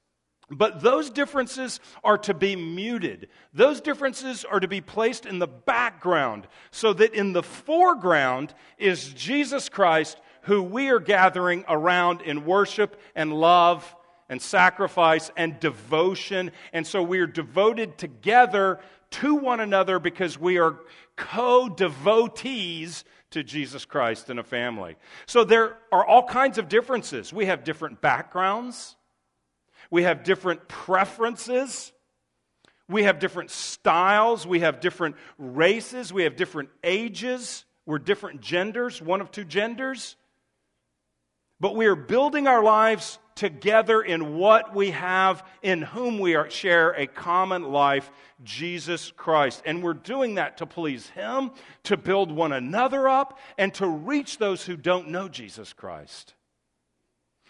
[0.51, 3.29] But those differences are to be muted.
[3.53, 9.13] Those differences are to be placed in the background so that in the foreground is
[9.13, 13.95] Jesus Christ, who we are gathering around in worship and love
[14.27, 16.51] and sacrifice and devotion.
[16.73, 18.79] And so we are devoted together
[19.11, 20.79] to one another because we are
[21.15, 24.95] co devotees to Jesus Christ in a family.
[25.27, 27.31] So there are all kinds of differences.
[27.31, 28.95] We have different backgrounds.
[29.89, 31.91] We have different preferences.
[32.87, 34.45] We have different styles.
[34.47, 36.11] We have different races.
[36.11, 37.65] We have different ages.
[37.85, 40.15] We're different genders, one of two genders.
[41.59, 46.49] But we are building our lives together in what we have, in whom we are,
[46.49, 48.11] share a common life,
[48.43, 49.61] Jesus Christ.
[49.65, 51.51] And we're doing that to please Him,
[51.83, 56.33] to build one another up, and to reach those who don't know Jesus Christ.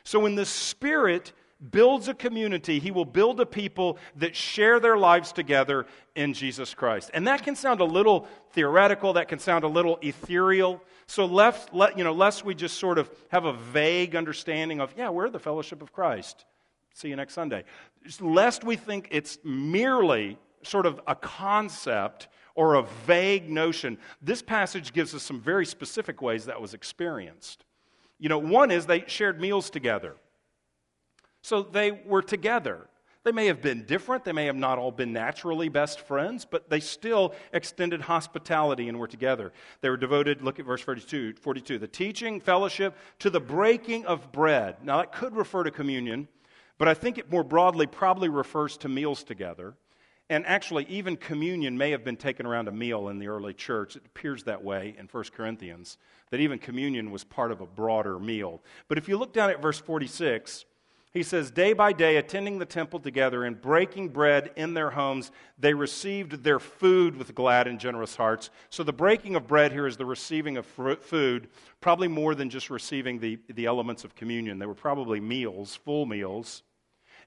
[0.04, 1.34] So, in the Spirit,
[1.72, 5.86] builds a community, he will build a people that share their lives together
[6.16, 7.12] in Jesus Christ.
[7.14, 10.82] And that can sound a little theoretical, that can sound a little ethereal.
[11.06, 14.94] So, left, let, you know, lest we just sort of have a vague understanding of,
[14.98, 16.46] yeah, we're the fellowship of Christ.
[16.94, 17.64] See you next Sunday.
[18.20, 24.94] Lest we think it's merely sort of a concept or a vague notion, this passage
[24.94, 27.66] gives us some very specific ways that was experienced.
[28.18, 30.16] You know, one is they shared meals together.
[31.42, 32.88] So they were together.
[33.24, 34.24] They may have been different.
[34.24, 38.98] They may have not all been naturally best friends, but they still extended hospitality and
[38.98, 39.52] were together.
[39.82, 44.32] They were devoted, look at verse 42, 42 the teaching, fellowship, to the breaking of
[44.32, 44.78] bread.
[44.84, 46.30] Now, that could refer to communion,
[46.78, 49.76] but I think it more broadly probably refers to meals together.
[50.32, 53.96] And actually, even communion may have been taken around a meal in the early church.
[53.96, 55.98] It appears that way in 1 Corinthians,
[56.30, 58.62] that even communion was part of a broader meal.
[58.88, 60.66] But if you look down at verse 46,
[61.12, 65.32] he says, Day by day, attending the temple together and breaking bread in their homes,
[65.58, 68.52] they received their food with glad and generous hearts.
[68.70, 71.50] So the breaking of bread here is the receiving of food,
[71.82, 74.60] probably more than just receiving the, the elements of communion.
[74.60, 76.62] They were probably meals, full meals.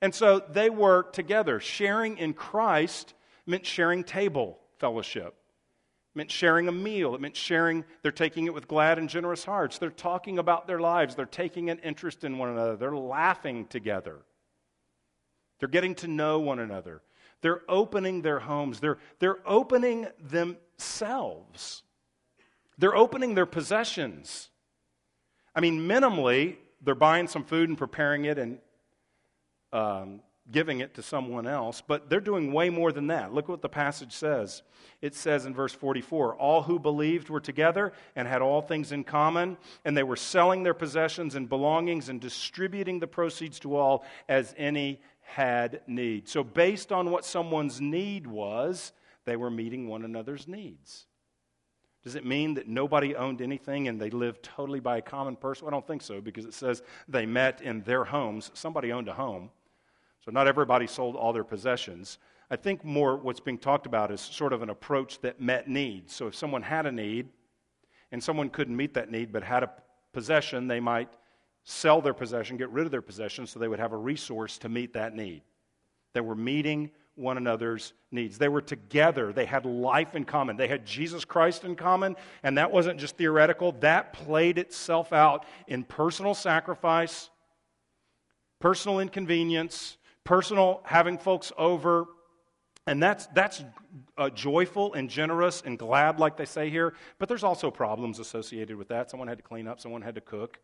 [0.01, 1.59] And so they were together.
[1.59, 3.15] Sharing in Christ
[3.47, 5.42] meant sharing table fellowship
[6.15, 7.15] meant sharing a meal.
[7.15, 9.79] It meant sharing, they're taking it with glad and generous hearts.
[9.79, 11.15] They're talking about their lives.
[11.15, 12.77] They're taking an interest in one another.
[12.77, 14.19] They're laughing together.
[15.59, 17.03] They're getting to know one another.
[17.41, 18.81] They're opening their homes.
[18.81, 21.83] They're, they're opening themselves.
[22.79, 24.49] They're opening their possessions.
[25.55, 28.59] I mean, minimally, they're buying some food and preparing it and
[29.73, 30.21] um,
[30.53, 33.33] giving it to someone else, but they're doing way more than that.
[33.33, 34.63] Look what the passage says.
[35.01, 39.05] It says in verse 44 All who believed were together and had all things in
[39.05, 44.05] common, and they were selling their possessions and belongings and distributing the proceeds to all
[44.29, 46.29] as any had need.
[46.29, 48.93] So, based on what someone's need was,
[49.25, 51.07] they were meeting one another's needs.
[52.03, 55.69] Does it mean that nobody owned anything and they lived totally by a common person?
[55.69, 58.51] I don't think so because it says they met in their homes.
[58.55, 59.51] Somebody owned a home.
[60.25, 62.19] So not everybody sold all their possessions.
[62.51, 66.15] I think more what's being talked about is sort of an approach that met needs.
[66.15, 67.29] So if someone had a need
[68.13, 69.71] and someone couldn't meet that need but had a
[70.13, 71.09] possession, they might
[71.65, 74.69] sell their possession, get rid of their possession so they would have a resource to
[74.69, 75.43] meet that need.
[76.13, 78.39] They were meeting one another's needs.
[78.39, 79.33] They were together.
[79.33, 80.57] They had life in common.
[80.57, 83.73] They had Jesus Christ in common, and that wasn't just theoretical.
[83.81, 87.31] That played itself out in personal sacrifice,
[88.61, 92.07] personal inconvenience, personal, having folks over.
[92.87, 93.63] And that's, that's
[94.19, 96.95] uh, joyful and generous and glad, like they say here.
[97.19, 99.11] But there's also problems associated with that.
[99.11, 100.59] Someone had to clean up, someone had to cook,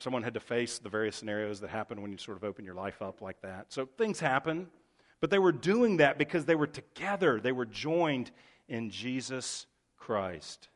[0.00, 2.74] someone had to face the various scenarios that happen when you sort of open your
[2.74, 3.72] life up like that.
[3.72, 4.66] So things happen.
[5.20, 8.32] But they were doing that because they were together, they were joined
[8.68, 9.66] in Jesus
[9.96, 10.68] Christ.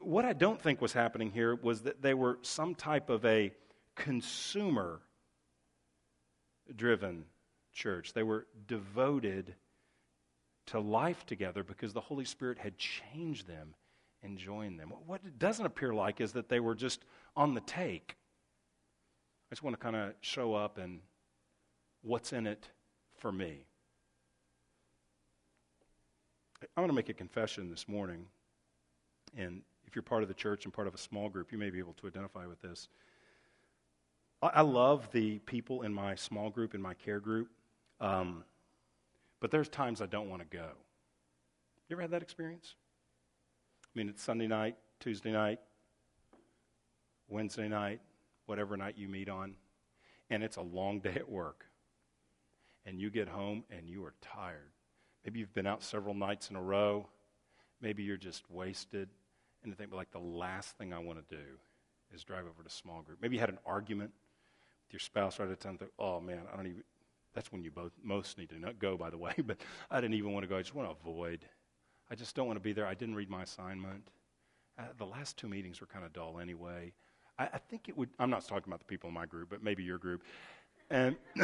[0.00, 3.52] what I don't think was happening here was that they were some type of a
[3.94, 5.00] consumer
[6.74, 7.24] driven
[7.72, 8.12] church.
[8.12, 9.54] They were devoted
[10.66, 13.74] to life together because the Holy Spirit had changed them
[14.22, 14.92] and joined them.
[15.06, 17.04] What it doesn't appear like is that they were just
[17.36, 18.16] on the take.
[19.50, 21.00] I just want to kind of show up and
[22.02, 22.68] what's in it
[23.18, 23.66] for me.
[26.76, 28.26] I want to make a confession this morning.
[29.36, 31.70] And if you're part of the church and part of a small group, you may
[31.70, 32.88] be able to identify with this.
[34.52, 37.48] I, love the people in my small group, in my care group,
[38.00, 38.44] um,
[39.40, 40.68] but there's times I don't want to go.
[41.88, 42.74] You ever had that experience?
[43.84, 45.60] I mean, it's Sunday night, Tuesday night,
[47.28, 48.00] Wednesday night,
[48.46, 49.54] whatever night you meet on,
[50.30, 51.66] and it's a long day at work.
[52.86, 54.72] And you get home and you are tired.
[55.24, 57.08] Maybe you've been out several nights in a row.
[57.80, 59.08] Maybe you're just wasted.
[59.62, 61.42] And you think, like, the last thing I want to do
[62.14, 63.18] is drive over to small group.
[63.22, 64.12] Maybe you had an argument
[64.90, 65.78] your spouse right at the time.
[65.98, 66.82] Oh, man, I don't even.
[67.34, 69.34] That's when you both most need to not go, by the way.
[69.46, 69.58] But
[69.90, 70.56] I didn't even want to go.
[70.56, 71.44] I just want to avoid.
[72.10, 72.86] I just don't want to be there.
[72.86, 74.08] I didn't read my assignment.
[74.78, 76.92] Uh, the last two meetings were kind of dull anyway.
[77.38, 78.10] I, I think it would.
[78.18, 80.22] I'm not talking about the people in my group, but maybe your group
[80.90, 81.16] and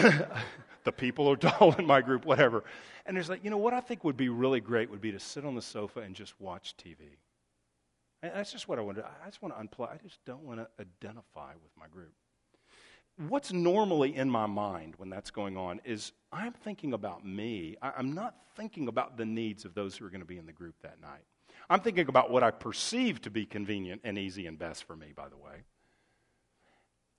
[0.84, 2.64] the people are dull in my group, whatever.
[3.06, 5.20] And there's like, you know, what I think would be really great would be to
[5.20, 7.16] sit on the sofa and just watch TV.
[8.22, 9.92] And that's just what I want to I just want to unplug.
[9.92, 12.12] I just don't want to identify with my group.
[13.28, 17.76] What's normally in my mind when that's going on is I'm thinking about me.
[17.82, 20.52] I'm not thinking about the needs of those who are going to be in the
[20.52, 21.24] group that night.
[21.68, 25.12] I'm thinking about what I perceive to be convenient and easy and best for me,
[25.14, 25.64] by the way.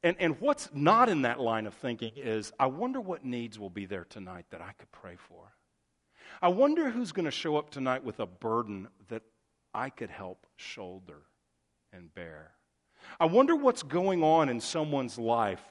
[0.03, 3.69] And, and what's not in that line of thinking is I wonder what needs will
[3.69, 5.53] be there tonight that I could pray for.
[6.41, 9.21] I wonder who's going to show up tonight with a burden that
[9.73, 11.21] I could help shoulder
[11.93, 12.51] and bear.
[13.19, 15.61] I wonder what's going on in someone's life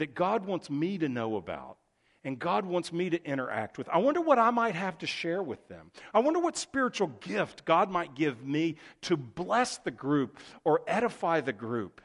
[0.00, 1.76] that God wants me to know about
[2.24, 3.88] and God wants me to interact with.
[3.88, 5.90] I wonder what I might have to share with them.
[6.12, 11.40] I wonder what spiritual gift God might give me to bless the group or edify
[11.40, 12.00] the group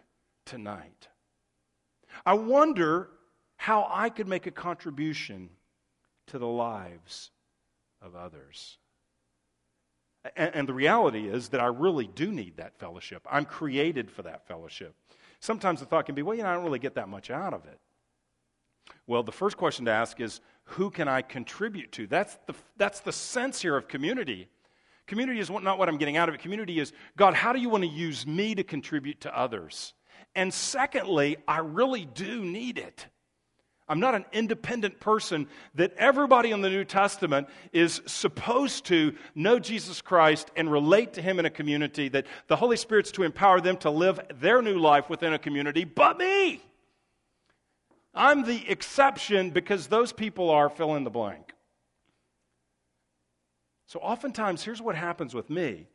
[0.46, 1.08] tonight.
[2.26, 3.10] I wonder
[3.58, 5.50] how I could make a contribution
[6.28, 7.32] to the lives
[8.02, 8.78] of others.
[10.36, 13.28] And, and, the reality is that I really do need that fellowship.
[13.30, 14.96] I'm created for that fellowship.
[15.40, 17.54] Sometimes the thought can be, well, you know, I don't really get that much out
[17.54, 17.80] of it.
[19.08, 22.08] Well, the first question to ask is, who can I contribute to?
[22.08, 24.48] That's the, that's the sense here of community.
[25.06, 26.42] Community is not what I'm getting out of it.
[26.42, 29.94] Community is, God, how do you want to use me to contribute to others?
[30.34, 33.06] And secondly, I really do need it.
[33.88, 39.60] I'm not an independent person that everybody in the New Testament is supposed to know
[39.60, 43.62] Jesus Christ and relate to Him in a community, that the Holy Spirit's to empower
[43.62, 46.64] them to live their new life within a community, but me.
[48.16, 51.54] I'm the exception because those people are fill in the blank.
[53.88, 55.88] So oftentimes, here's what happens with me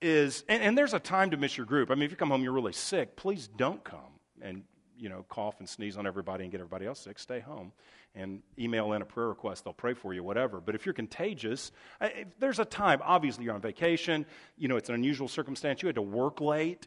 [0.00, 1.90] is, and, and, there's a time to miss your group.
[1.90, 4.62] I mean, if you come home, you're really sick, please don't come and,
[4.98, 7.18] you know, cough and sneeze on everybody and get everybody else sick.
[7.18, 7.72] Stay home
[8.14, 9.64] and email in a prayer request.
[9.64, 10.60] They'll pray for you, whatever.
[10.60, 13.00] But if you're contagious, if there's a time.
[13.02, 14.26] Obviously, you're on vacation.
[14.56, 15.82] You know, it's an unusual circumstance.
[15.82, 16.86] You had to work late.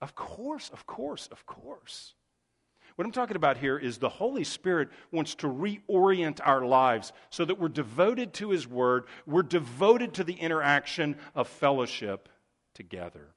[0.00, 2.14] Of course, of course, of course.
[2.96, 7.44] What I'm talking about here is the Holy Spirit wants to reorient our lives so
[7.44, 12.28] that we're devoted to His Word, we're devoted to the interaction of fellowship
[12.74, 13.28] together.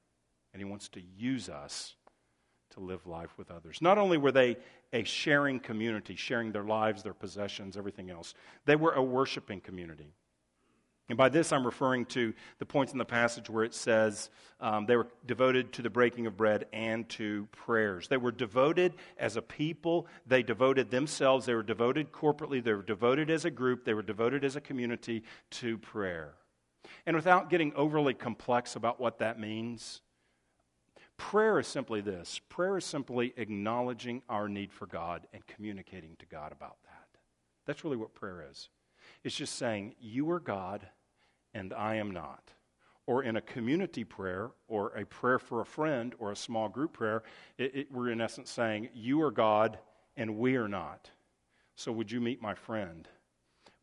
[0.53, 1.95] And He wants to use us
[2.71, 3.81] to live life with others.
[3.81, 4.57] Not only were they
[4.93, 8.33] a sharing community, sharing their lives, their possessions, everything else,
[8.65, 10.13] they were a worshiping community.
[11.07, 14.87] And by this, I'm referring to the points in the passage where it says um,
[14.87, 18.07] they were devoted to the breaking of bread and to prayers.
[18.07, 20.07] They were devoted as a people.
[20.25, 21.45] They devoted themselves.
[21.45, 22.63] They were devoted corporately.
[22.63, 23.85] They were devoted as a group.
[23.85, 26.33] They were devoted as a community to prayer.
[27.05, 30.01] And without getting overly complex about what that means,
[31.17, 36.25] prayer is simply this prayer is simply acknowledging our need for God and communicating to
[36.25, 37.19] God about that.
[37.67, 38.69] That's really what prayer is.
[39.25, 40.87] It's just saying, You are God
[41.53, 42.51] and I am not.
[43.07, 46.93] Or in a community prayer, or a prayer for a friend, or a small group
[46.93, 47.23] prayer,
[47.57, 49.79] it, it, we're in essence saying, You are God
[50.15, 51.09] and we are not.
[51.75, 53.07] So would you meet my friend?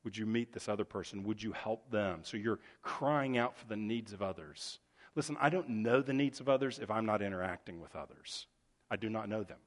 [0.05, 1.25] Would you meet this other person?
[1.25, 2.21] Would you help them?
[2.23, 4.79] So you're crying out for the needs of others.
[5.17, 8.47] Listen, I don't know the needs of others if I'm not interacting with others.
[8.91, 9.59] I do not know them.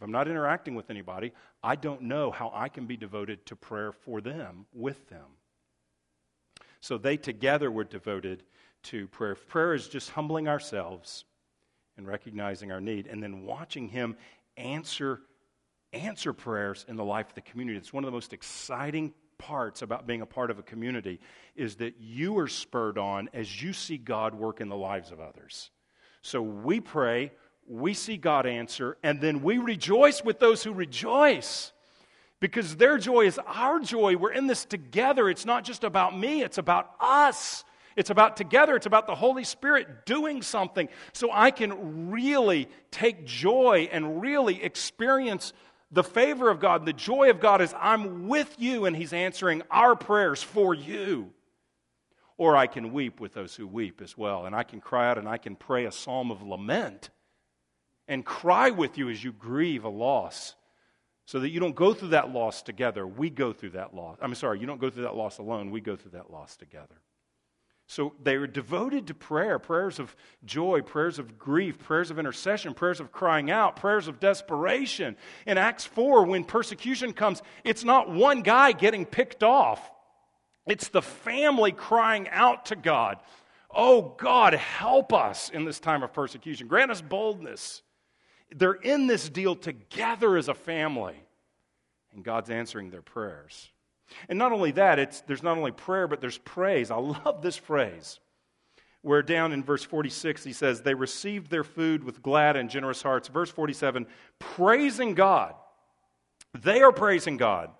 [0.00, 1.32] If I'm not interacting with anybody,
[1.62, 5.26] I don't know how I can be devoted to prayer for them, with them.
[6.80, 8.42] So they together were devoted
[8.84, 9.34] to prayer.
[9.34, 11.26] Prayer is just humbling ourselves
[11.98, 14.16] and recognizing our need, and then watching Him
[14.56, 15.20] answer
[15.92, 17.76] answer prayers in the life of the community.
[17.76, 21.20] It's one of the most exciting parts about being a part of a community
[21.56, 25.20] is that you are spurred on as you see God work in the lives of
[25.20, 25.70] others.
[26.22, 27.32] So we pray,
[27.66, 31.72] we see God answer, and then we rejoice with those who rejoice.
[32.40, 34.16] Because their joy is our joy.
[34.16, 35.28] We're in this together.
[35.28, 37.64] It's not just about me, it's about us.
[37.96, 43.26] It's about together, it's about the Holy Spirit doing something so I can really take
[43.26, 45.52] joy and really experience
[45.90, 49.62] the favor of God, the joy of God is I'm with you and He's answering
[49.70, 51.32] our prayers for you.
[52.36, 54.46] Or I can weep with those who weep as well.
[54.46, 57.10] And I can cry out and I can pray a psalm of lament
[58.10, 60.56] and cry with you as you grieve a loss
[61.26, 63.06] so that you don't go through that loss together.
[63.06, 64.18] We go through that loss.
[64.20, 65.70] I'm sorry, you don't go through that loss alone.
[65.70, 66.96] We go through that loss together.
[67.86, 72.74] So they were devoted to prayer prayers of joy, prayers of grief, prayers of intercession,
[72.74, 75.16] prayers of crying out, prayers of desperation.
[75.46, 79.88] In Acts 4, when persecution comes, it's not one guy getting picked off,
[80.66, 83.18] it's the family crying out to God.
[83.72, 86.66] Oh, God, help us in this time of persecution.
[86.66, 87.82] Grant us boldness.
[88.54, 91.16] They're in this deal together as a family,
[92.12, 93.70] and God's answering their prayers.
[94.28, 96.90] And not only that, it's, there's not only prayer, but there's praise.
[96.90, 98.18] I love this phrase.
[99.02, 103.02] Where down in verse 46, he says, They received their food with glad and generous
[103.02, 103.28] hearts.
[103.28, 104.06] Verse 47,
[104.38, 105.54] praising God.
[106.60, 107.70] They are praising God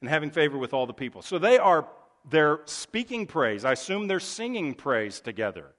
[0.00, 1.22] and having favor with all the people.
[1.22, 1.86] So they are
[2.28, 3.64] they're speaking praise.
[3.64, 5.72] I assume they're singing praise together.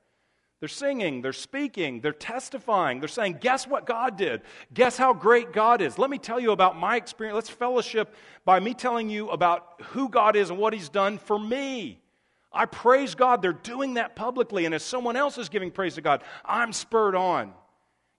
[0.62, 3.00] They're singing, they're speaking, they're testifying.
[3.00, 4.44] They're saying, Guess what God did?
[4.72, 5.98] Guess how great God is?
[5.98, 7.34] Let me tell you about my experience.
[7.34, 8.14] Let's fellowship
[8.46, 12.00] by me telling you about who God is and what He's done for me.
[12.54, 13.42] I praise God.
[13.42, 14.66] They're doing that publicly.
[14.66, 17.54] And as someone else is giving praise to God, I'm spurred on.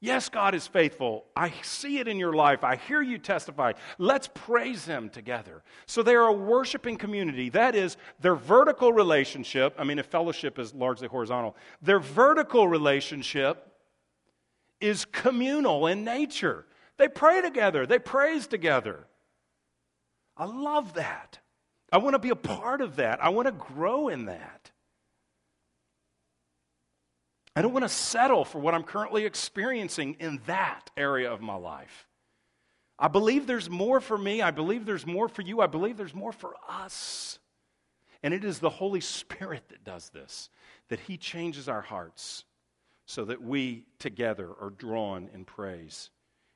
[0.03, 1.27] Yes, God is faithful.
[1.37, 2.65] I see it in your life.
[2.65, 3.75] I hear you testify.
[3.99, 5.63] Let's praise Him together.
[5.87, 7.51] So they are a worshiping community.
[7.51, 9.77] That is their vertical relationship.
[9.79, 13.73] I mean, if fellowship is largely horizontal, their vertical relationship
[14.81, 16.67] is communal in nature.
[16.97, 19.07] They pray together, they praise together.
[20.37, 21.39] I love that.
[21.93, 23.23] I want to be a part of that.
[23.23, 24.72] I want to grow in that.
[27.55, 31.55] I don't want to settle for what I'm currently experiencing in that area of my
[31.55, 32.07] life.
[32.99, 34.41] I believe there's more for me.
[34.41, 35.61] I believe there's more for you.
[35.61, 37.39] I believe there's more for us.
[38.23, 40.49] And it is the Holy Spirit that does this,
[40.89, 42.45] that He changes our hearts
[43.05, 46.11] so that we together are drawn in praise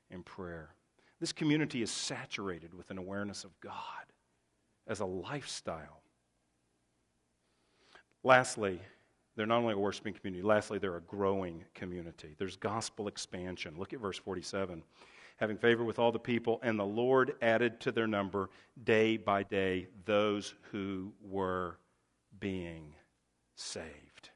[0.09, 0.69] and prayer.
[1.19, 3.73] This community is saturated with an awareness of God
[4.87, 6.01] as a lifestyle.
[8.23, 8.79] Lastly,
[9.37, 12.35] they're not only a worshiping community, lastly, they're a growing community.
[12.39, 13.75] There's gospel expansion.
[13.77, 14.81] Look at verse 47.
[15.37, 18.49] Having favor with all the people, and the Lord added to their number
[18.83, 21.77] day by day those who were
[22.39, 22.95] being
[23.55, 24.31] saved.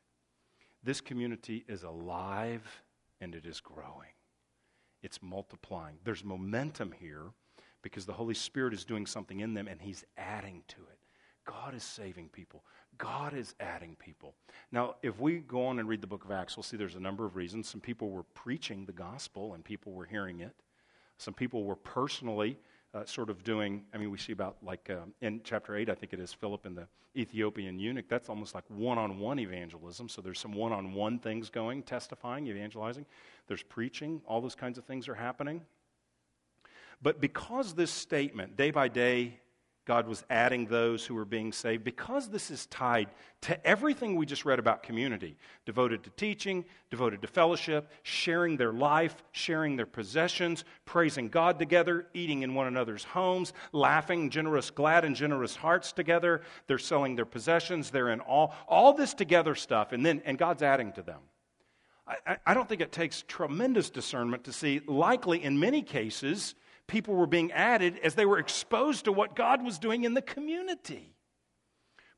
[0.84, 2.84] This community is alive
[3.20, 4.14] and it is growing.
[5.02, 5.98] It's multiplying.
[6.04, 7.32] There's momentum here
[7.82, 11.00] because the Holy Spirit is doing something in them and He's adding to it.
[11.46, 12.64] God is saving people.
[13.02, 14.36] God is adding people.
[14.72, 17.00] Now, if we go on and read the book of Acts, we'll see there's a
[17.00, 17.68] number of reasons.
[17.68, 20.54] Some people were preaching the gospel and people were hearing it.
[21.18, 22.60] Some people were personally
[22.94, 25.96] uh, sort of doing, I mean, we see about like uh, in chapter 8, I
[25.96, 26.88] think it is Philip and the
[27.18, 28.06] Ethiopian eunuch.
[28.08, 30.08] That's almost like one on one evangelism.
[30.08, 33.08] So there's some one on one things going, testifying, evangelizing.
[33.48, 34.22] There's preaching.
[34.28, 35.62] All those kinds of things are happening.
[37.02, 39.40] But because this statement, day by day,
[39.86, 43.10] God was adding those who were being saved because this is tied
[43.42, 48.72] to everything we just read about community devoted to teaching, devoted to fellowship, sharing their
[48.72, 55.04] life, sharing their possessions, praising God together, eating in one another's homes, laughing, generous, glad,
[55.04, 56.42] and generous hearts together.
[56.68, 60.62] They're selling their possessions, they're in all, all this together stuff, and then and God's
[60.62, 61.22] adding to them.
[62.08, 66.56] I, I don't think it takes tremendous discernment to see, likely in many cases,
[66.92, 70.22] people were being added as they were exposed to what God was doing in the
[70.22, 71.16] community.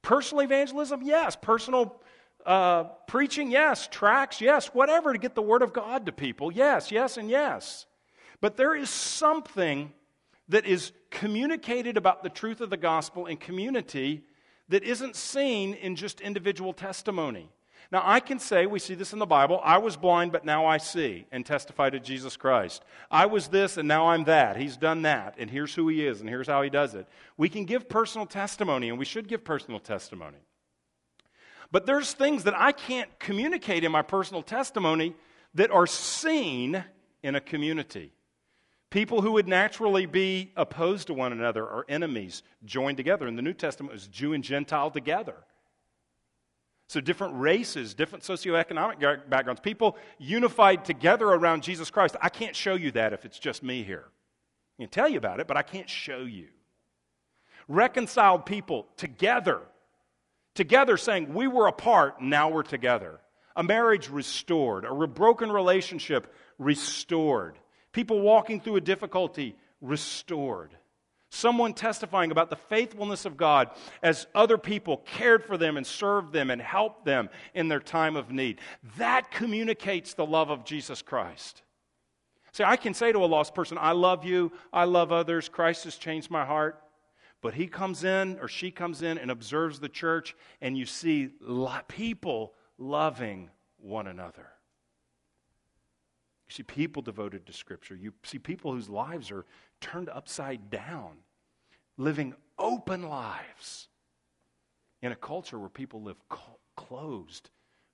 [0.01, 1.37] Personal evangelism, yes.
[1.39, 2.01] Personal
[2.43, 3.87] uh, preaching, yes.
[3.87, 4.67] Tracts, yes.
[4.73, 7.85] Whatever to get the word of God to people, yes, yes, and yes.
[8.41, 9.93] But there is something
[10.49, 14.23] that is communicated about the truth of the gospel in community
[14.69, 17.47] that isn't seen in just individual testimony.
[17.93, 20.65] Now, I can say, we see this in the Bible, I was blind, but now
[20.65, 22.83] I see, and testify to Jesus Christ.
[23.11, 24.57] I was this, and now I'm that.
[24.57, 27.07] He's done that, and here's who he is, and here's how he does it.
[27.37, 30.39] We can give personal testimony, and we should give personal testimony.
[31.71, 35.13] But there's things that I can't communicate in my personal testimony
[35.53, 36.83] that are seen
[37.21, 38.11] in a community.
[38.89, 43.27] People who would naturally be opposed to one another or enemies joined together.
[43.27, 45.35] In the New Testament, it was Jew and Gentile together.
[46.93, 52.15] So, different races, different socioeconomic backgrounds, people unified together around Jesus Christ.
[52.21, 54.05] I can't show you that if it's just me here.
[54.77, 56.49] I can tell you about it, but I can't show you.
[57.67, 59.61] Reconciled people together,
[60.53, 63.21] together saying, We were apart, now we're together.
[63.55, 67.57] A marriage restored, a broken relationship restored,
[67.91, 70.77] people walking through a difficulty restored.
[71.35, 73.71] Someone testifying about the faithfulness of God
[74.03, 78.15] as other people cared for them and served them and helped them in their time
[78.15, 78.59] of need.
[78.97, 81.63] That communicates the love of Jesus Christ.
[82.51, 85.85] See, I can say to a lost person, I love you, I love others, Christ
[85.85, 86.79] has changed my heart.
[87.41, 91.29] But he comes in or she comes in and observes the church, and you see
[91.87, 94.49] people loving one another.
[96.53, 97.95] You see people devoted to Scripture.
[97.95, 99.43] You see people whose lives are
[99.81, 101.13] turned upside down,
[101.97, 103.87] living open lives
[105.01, 106.17] in a culture where people live
[106.75, 107.49] closed,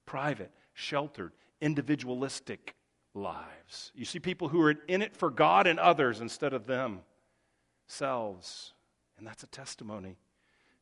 [0.05, 1.31] private, sheltered,
[1.61, 2.75] individualistic
[3.13, 3.93] lives.
[3.95, 6.67] You see people who are in it for God and others instead of
[7.87, 8.73] themselves.
[9.17, 10.17] And that's a testimony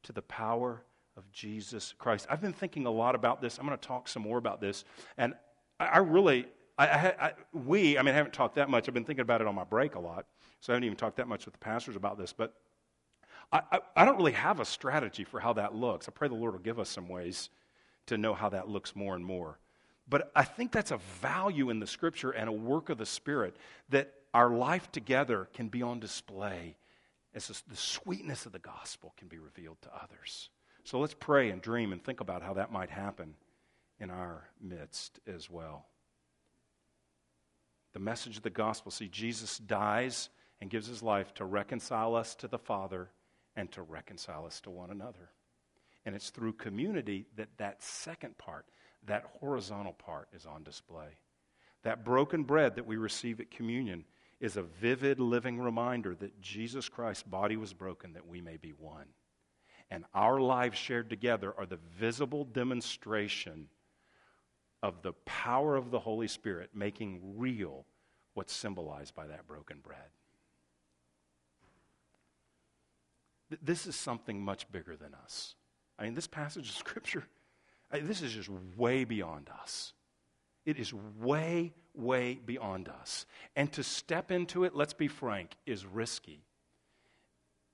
[0.01, 0.83] to the power
[1.15, 2.25] of Jesus Christ.
[2.27, 3.59] I've been thinking a lot about this.
[3.59, 4.83] I'm going to talk some more about this.
[5.15, 5.35] And
[5.79, 6.47] I really,
[6.77, 6.85] I,
[7.19, 8.87] I, we, I mean, I haven't talked that much.
[8.87, 10.25] I've been thinking about it on my break a lot.
[10.59, 12.33] So I haven't even talked that much with the pastors about this.
[12.33, 12.53] But
[13.51, 16.07] I, I, I don't really have a strategy for how that looks.
[16.07, 17.49] I pray the Lord will give us some ways
[18.07, 19.59] to know how that looks more and more.
[20.09, 23.57] But I think that's a value in the scripture and a work of the Spirit
[23.89, 26.77] that our life together can be on display
[27.33, 30.49] as the sweetness of the gospel can be revealed to others.
[30.83, 33.35] So let's pray and dream and think about how that might happen
[33.99, 35.85] in our midst as well.
[37.97, 40.29] The message of the gospel see, Jesus dies
[40.61, 43.09] and gives his life to reconcile us to the Father
[43.55, 45.31] and to reconcile us to one another.
[46.05, 48.67] And it's through community that that second part,
[49.07, 51.07] that horizontal part, is on display.
[51.81, 54.05] That broken bread that we receive at communion
[54.39, 58.73] is a vivid living reminder that Jesus Christ's body was broken that we may be
[58.77, 59.07] one.
[59.89, 63.69] And our lives shared together are the visible demonstration
[64.83, 67.85] of the power of the Holy Spirit making real
[68.33, 69.99] what's symbolized by that broken bread.
[73.61, 75.55] This is something much bigger than us.
[75.97, 77.25] I mean, this passage of Scripture,
[77.91, 79.93] I this is just way beyond us.
[80.65, 83.25] It is way, way beyond us.
[83.55, 86.43] And to step into it, let's be frank, is risky.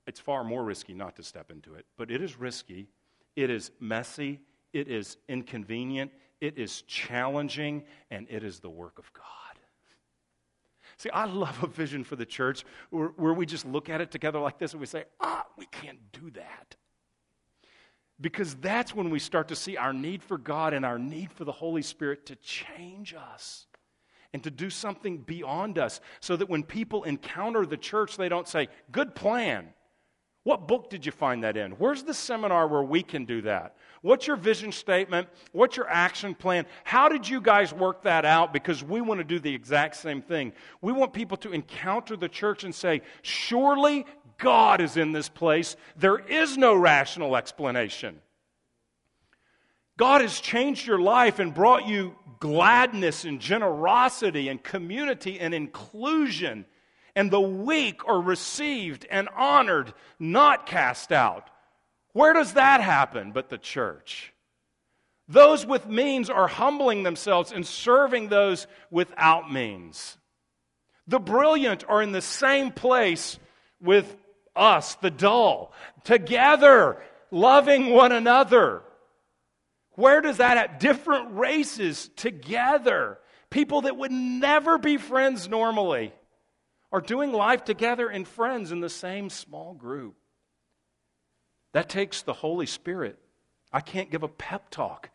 [0.06, 2.88] It's far more risky not to step into it, but it is risky.
[3.36, 4.42] It is messy.
[4.74, 6.12] It is inconvenient.
[6.42, 7.84] It is challenging.
[8.12, 9.24] And it is the work of God.
[10.98, 14.12] See, I love a vision for the church where, where we just look at it
[14.12, 16.76] together like this and we say, ah, we can't do that.
[18.22, 21.46] Because that's when we start to see our need for God and our need for
[21.46, 23.66] the Holy Spirit to change us
[24.34, 28.48] and to do something beyond us so that when people encounter the church, they don't
[28.48, 29.74] say, Good plan.
[30.44, 31.72] What book did you find that in?
[31.72, 33.78] Where's the seminar where we can do that?
[34.04, 35.30] What's your vision statement?
[35.54, 36.66] What's your action plan?
[36.84, 38.52] How did you guys work that out?
[38.52, 40.52] Because we want to do the exact same thing.
[40.82, 44.06] We want people to encounter the church and say, Surely
[44.38, 45.78] God is in this place.
[45.96, 48.20] There is no rational explanation.
[49.96, 56.66] God has changed your life and brought you gladness and generosity and community and inclusion.
[57.16, 61.50] And the weak are received and honored, not cast out.
[62.14, 64.34] Where does that happen but the church?
[65.28, 70.18] Those with means are humbling themselves and serving those without means.
[71.08, 73.40] The brilliant are in the same place
[73.82, 74.16] with
[74.56, 77.02] us, the dull, together,
[77.32, 78.84] loving one another.
[79.96, 80.80] Where does that at?
[80.80, 83.20] Different races together.
[83.50, 86.14] People that would never be friends normally
[86.92, 90.16] are doing life together in friends in the same small group.
[91.74, 93.20] That takes the Holy Spirit.
[93.72, 95.10] I can't give a pep talk.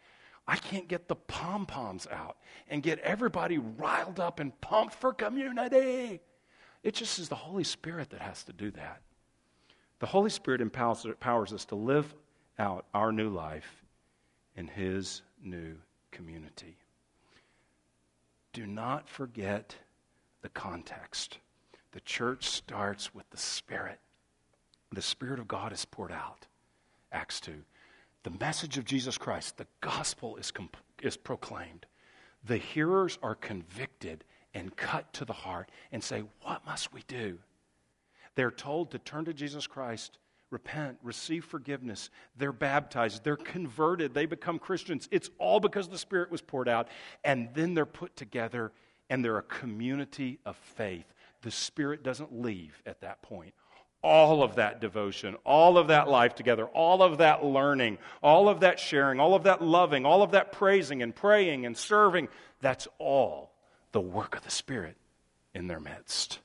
[0.47, 2.37] I can't get the pom poms out
[2.69, 6.21] and get everybody riled up and pumped for community.
[6.83, 9.03] It just is the Holy Spirit that has to do that.
[10.01, 12.15] The Holy Spirit empowers, empowers us to live
[12.59, 13.85] out our new life
[14.57, 15.77] in His new
[16.11, 16.77] community.
[18.53, 19.77] Do not forget
[20.43, 21.39] the context.
[21.93, 24.01] The church starts with the Spirit.
[24.93, 26.48] The Spirit of God is poured out.
[27.13, 27.53] Acts 2.
[28.25, 31.87] the message of Jesus Christ, the gospel is, comp- is proclaimed.
[32.45, 37.39] The hearers are convicted and cut to the heart and say, What must we do?
[38.35, 40.19] They're told to turn to Jesus Christ,
[40.51, 42.11] repent, receive forgiveness.
[42.37, 45.09] They're baptized, they're converted, they become Christians.
[45.11, 46.89] It's all because the Spirit was poured out.
[47.25, 48.73] And then they're put together
[49.11, 51.07] and they're a community of faith.
[51.43, 53.55] The Spirit doesn't leave at that point
[54.03, 58.61] all of that devotion, all of that life together, all of that learning, all of
[58.61, 62.29] that sharing, all of that loving, all of that praising and praying and serving,
[62.61, 63.53] that's all
[63.93, 64.97] the work of the Spirit
[65.55, 66.39] in their midst.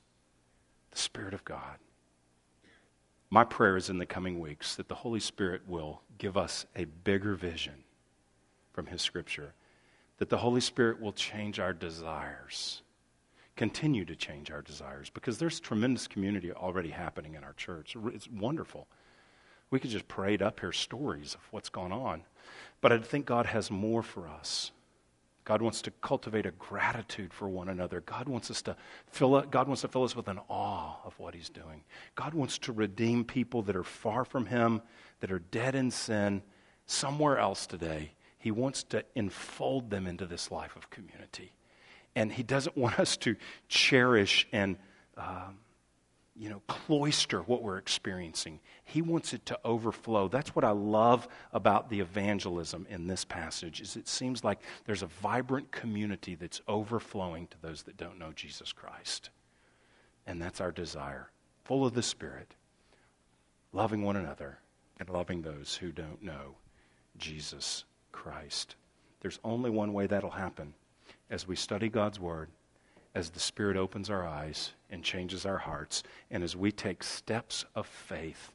[0.90, 1.78] The Spirit of God.
[3.30, 6.84] My prayer is in the coming weeks that the Holy Spirit will give us a
[6.84, 7.84] bigger vision
[8.72, 9.54] from His Scripture,
[10.18, 12.82] that the Holy Spirit will change our desires
[13.56, 17.96] continue to change our desires because there's tremendous community already happening in our church.
[18.06, 18.88] It's wonderful.
[19.70, 22.22] We could just parade up here stories of what's gone on.
[22.80, 24.72] But I think God has more for us.
[25.44, 28.00] God wants to cultivate a gratitude for one another.
[28.00, 28.76] God wants us to
[29.10, 31.82] fill it, God wants to fill us with an awe of what he's doing.
[32.14, 34.80] God wants to redeem people that are far from him,
[35.20, 36.42] that are dead in sin,
[36.86, 38.12] somewhere else today.
[38.38, 41.52] He wants to enfold them into this life of community.
[42.16, 43.36] And he doesn't want us to
[43.68, 44.76] cherish and,
[45.16, 45.58] um,
[46.36, 48.60] you know, cloister what we're experiencing.
[48.84, 50.28] He wants it to overflow.
[50.28, 55.02] That's what I love about the evangelism in this passage is it seems like there's
[55.02, 59.30] a vibrant community that's overflowing to those that don't know Jesus Christ.
[60.26, 61.30] And that's our desire,
[61.64, 62.54] full of the Spirit,
[63.72, 64.58] loving one another
[64.98, 66.56] and loving those who don't know
[67.16, 68.76] Jesus Christ.
[69.20, 70.74] There's only one way that'll happen
[71.30, 72.50] as we study God's Word,
[73.14, 77.64] as the Spirit opens our eyes and changes our hearts, and as we take steps
[77.74, 78.52] of faith,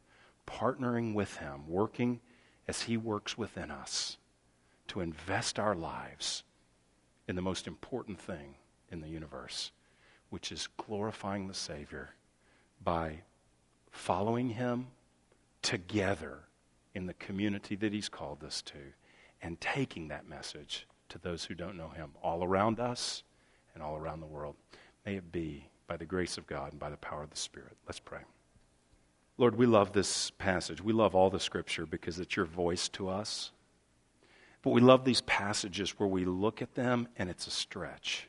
[0.48, 2.20] partnering with Him, working
[2.68, 4.18] as He works within us
[4.88, 6.44] to invest our lives
[7.28, 8.56] in the most important thing
[8.92, 9.72] in the universe,
[10.30, 12.10] which is glorifying the Savior
[12.84, 13.22] by
[13.92, 14.88] following Him
[15.62, 16.40] together
[16.94, 18.78] in the community that He's called us to
[19.42, 23.24] and taking that message to those who don't know him, all around us
[23.74, 24.56] and all around the world.
[25.06, 27.76] May it be by the grace of God and by the power of the Spirit.
[27.86, 28.22] Let's pray.
[29.38, 30.82] Lord, we love this passage.
[30.82, 33.52] We love all the scripture because it's your voice to us.
[34.62, 38.29] But we love these passages where we look at them and it's a stretch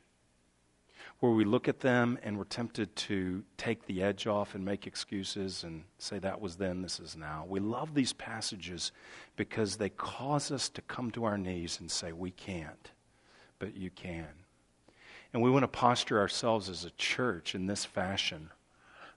[1.20, 4.86] where we look at them and we're tempted to take the edge off and make
[4.86, 7.44] excuses and say that was then, this is now.
[7.46, 8.90] We love these passages
[9.36, 12.90] because they cause us to come to our knees and say, We can't,
[13.58, 14.28] but you can.
[15.32, 18.50] And we want to posture ourselves as a church in this fashion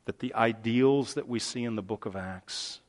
[0.05, 2.81] that the ideals that we see in the book of Acts,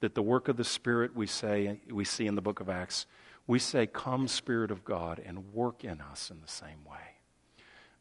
[0.00, 3.06] that the work of the Spirit we say we see in the book of Acts,
[3.46, 7.17] we say, Come, Spirit of God, and work in us in the same way.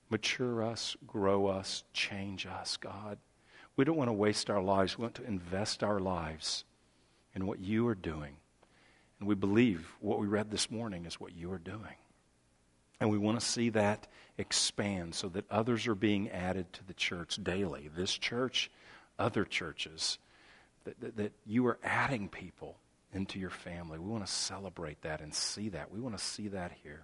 [0.09, 3.17] Mature us, grow us, change us, God.
[3.75, 4.97] We don't want to waste our lives.
[4.97, 6.63] We want to invest our lives
[7.35, 8.37] in what you are doing.
[9.19, 11.95] And we believe what we read this morning is what you are doing.
[12.99, 16.93] And we want to see that expand so that others are being added to the
[16.93, 17.89] church daily.
[17.95, 18.71] This church,
[19.19, 20.17] other churches,
[20.85, 22.77] that, that, that you are adding people
[23.13, 23.99] into your family.
[23.99, 25.91] We want to celebrate that and see that.
[25.91, 27.03] We want to see that here.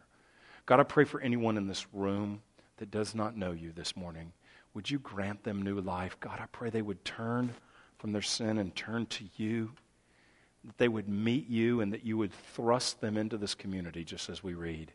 [0.65, 2.41] God, I pray for anyone in this room
[2.83, 4.33] that does not know you this morning,
[4.73, 6.17] would you grant them new life?
[6.19, 7.53] God, I pray they would turn
[7.97, 9.71] from their sin and turn to you,
[10.65, 14.29] that they would meet you, and that you would thrust them into this community, just
[14.29, 14.91] as we read,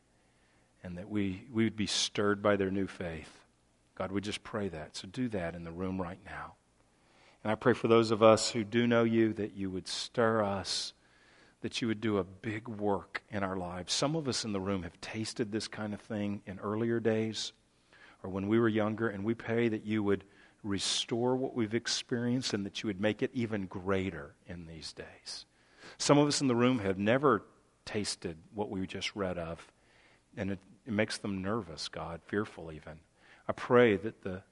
[0.84, 3.32] and that we, we would be stirred by their new faith.
[3.94, 4.94] God, we just pray that.
[4.94, 6.56] So do that in the room right now.
[7.42, 10.42] And I pray for those of us who do know you that you would stir
[10.42, 10.92] us,
[11.62, 13.94] that you would do a big work in our lives.
[13.94, 17.54] Some of us in the room have tasted this kind of thing in earlier days
[18.22, 20.24] or when we were younger, and we pray that you would
[20.62, 25.46] restore what we've experienced and that you would make it even greater in these days.
[25.98, 27.44] Some of us in the room have never
[27.84, 29.66] tasted what we just read of,
[30.36, 32.98] and it, it makes them nervous, God, fearful even.
[33.46, 34.42] I pray that the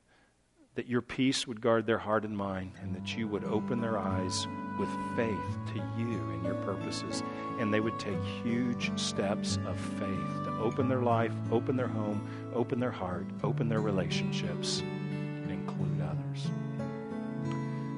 [0.77, 3.99] that your peace would guard their heart and mind, and that you would open their
[3.99, 4.47] eyes
[4.79, 7.23] with faith to you and your purposes,
[7.59, 12.29] and they would take huge steps of faith to open their life, open their home,
[12.55, 16.51] open their heart, open their relationships, and include others.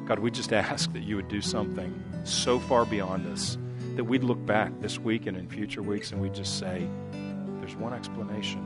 [0.06, 3.58] God, we just ask that you would do something so far beyond us
[3.96, 6.88] that we'd look back this week and in future weeks and we'd just say,
[7.58, 8.64] there's one explanation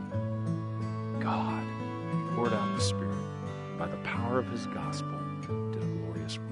[1.18, 1.64] God
[2.34, 3.21] poured out the Spirit
[3.78, 6.48] by the power of his gospel, did a glorious work.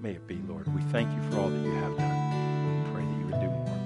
[0.00, 0.66] May it be, Lord.
[0.74, 2.84] We thank you for all that you have done.
[2.84, 3.76] We pray that you would do more.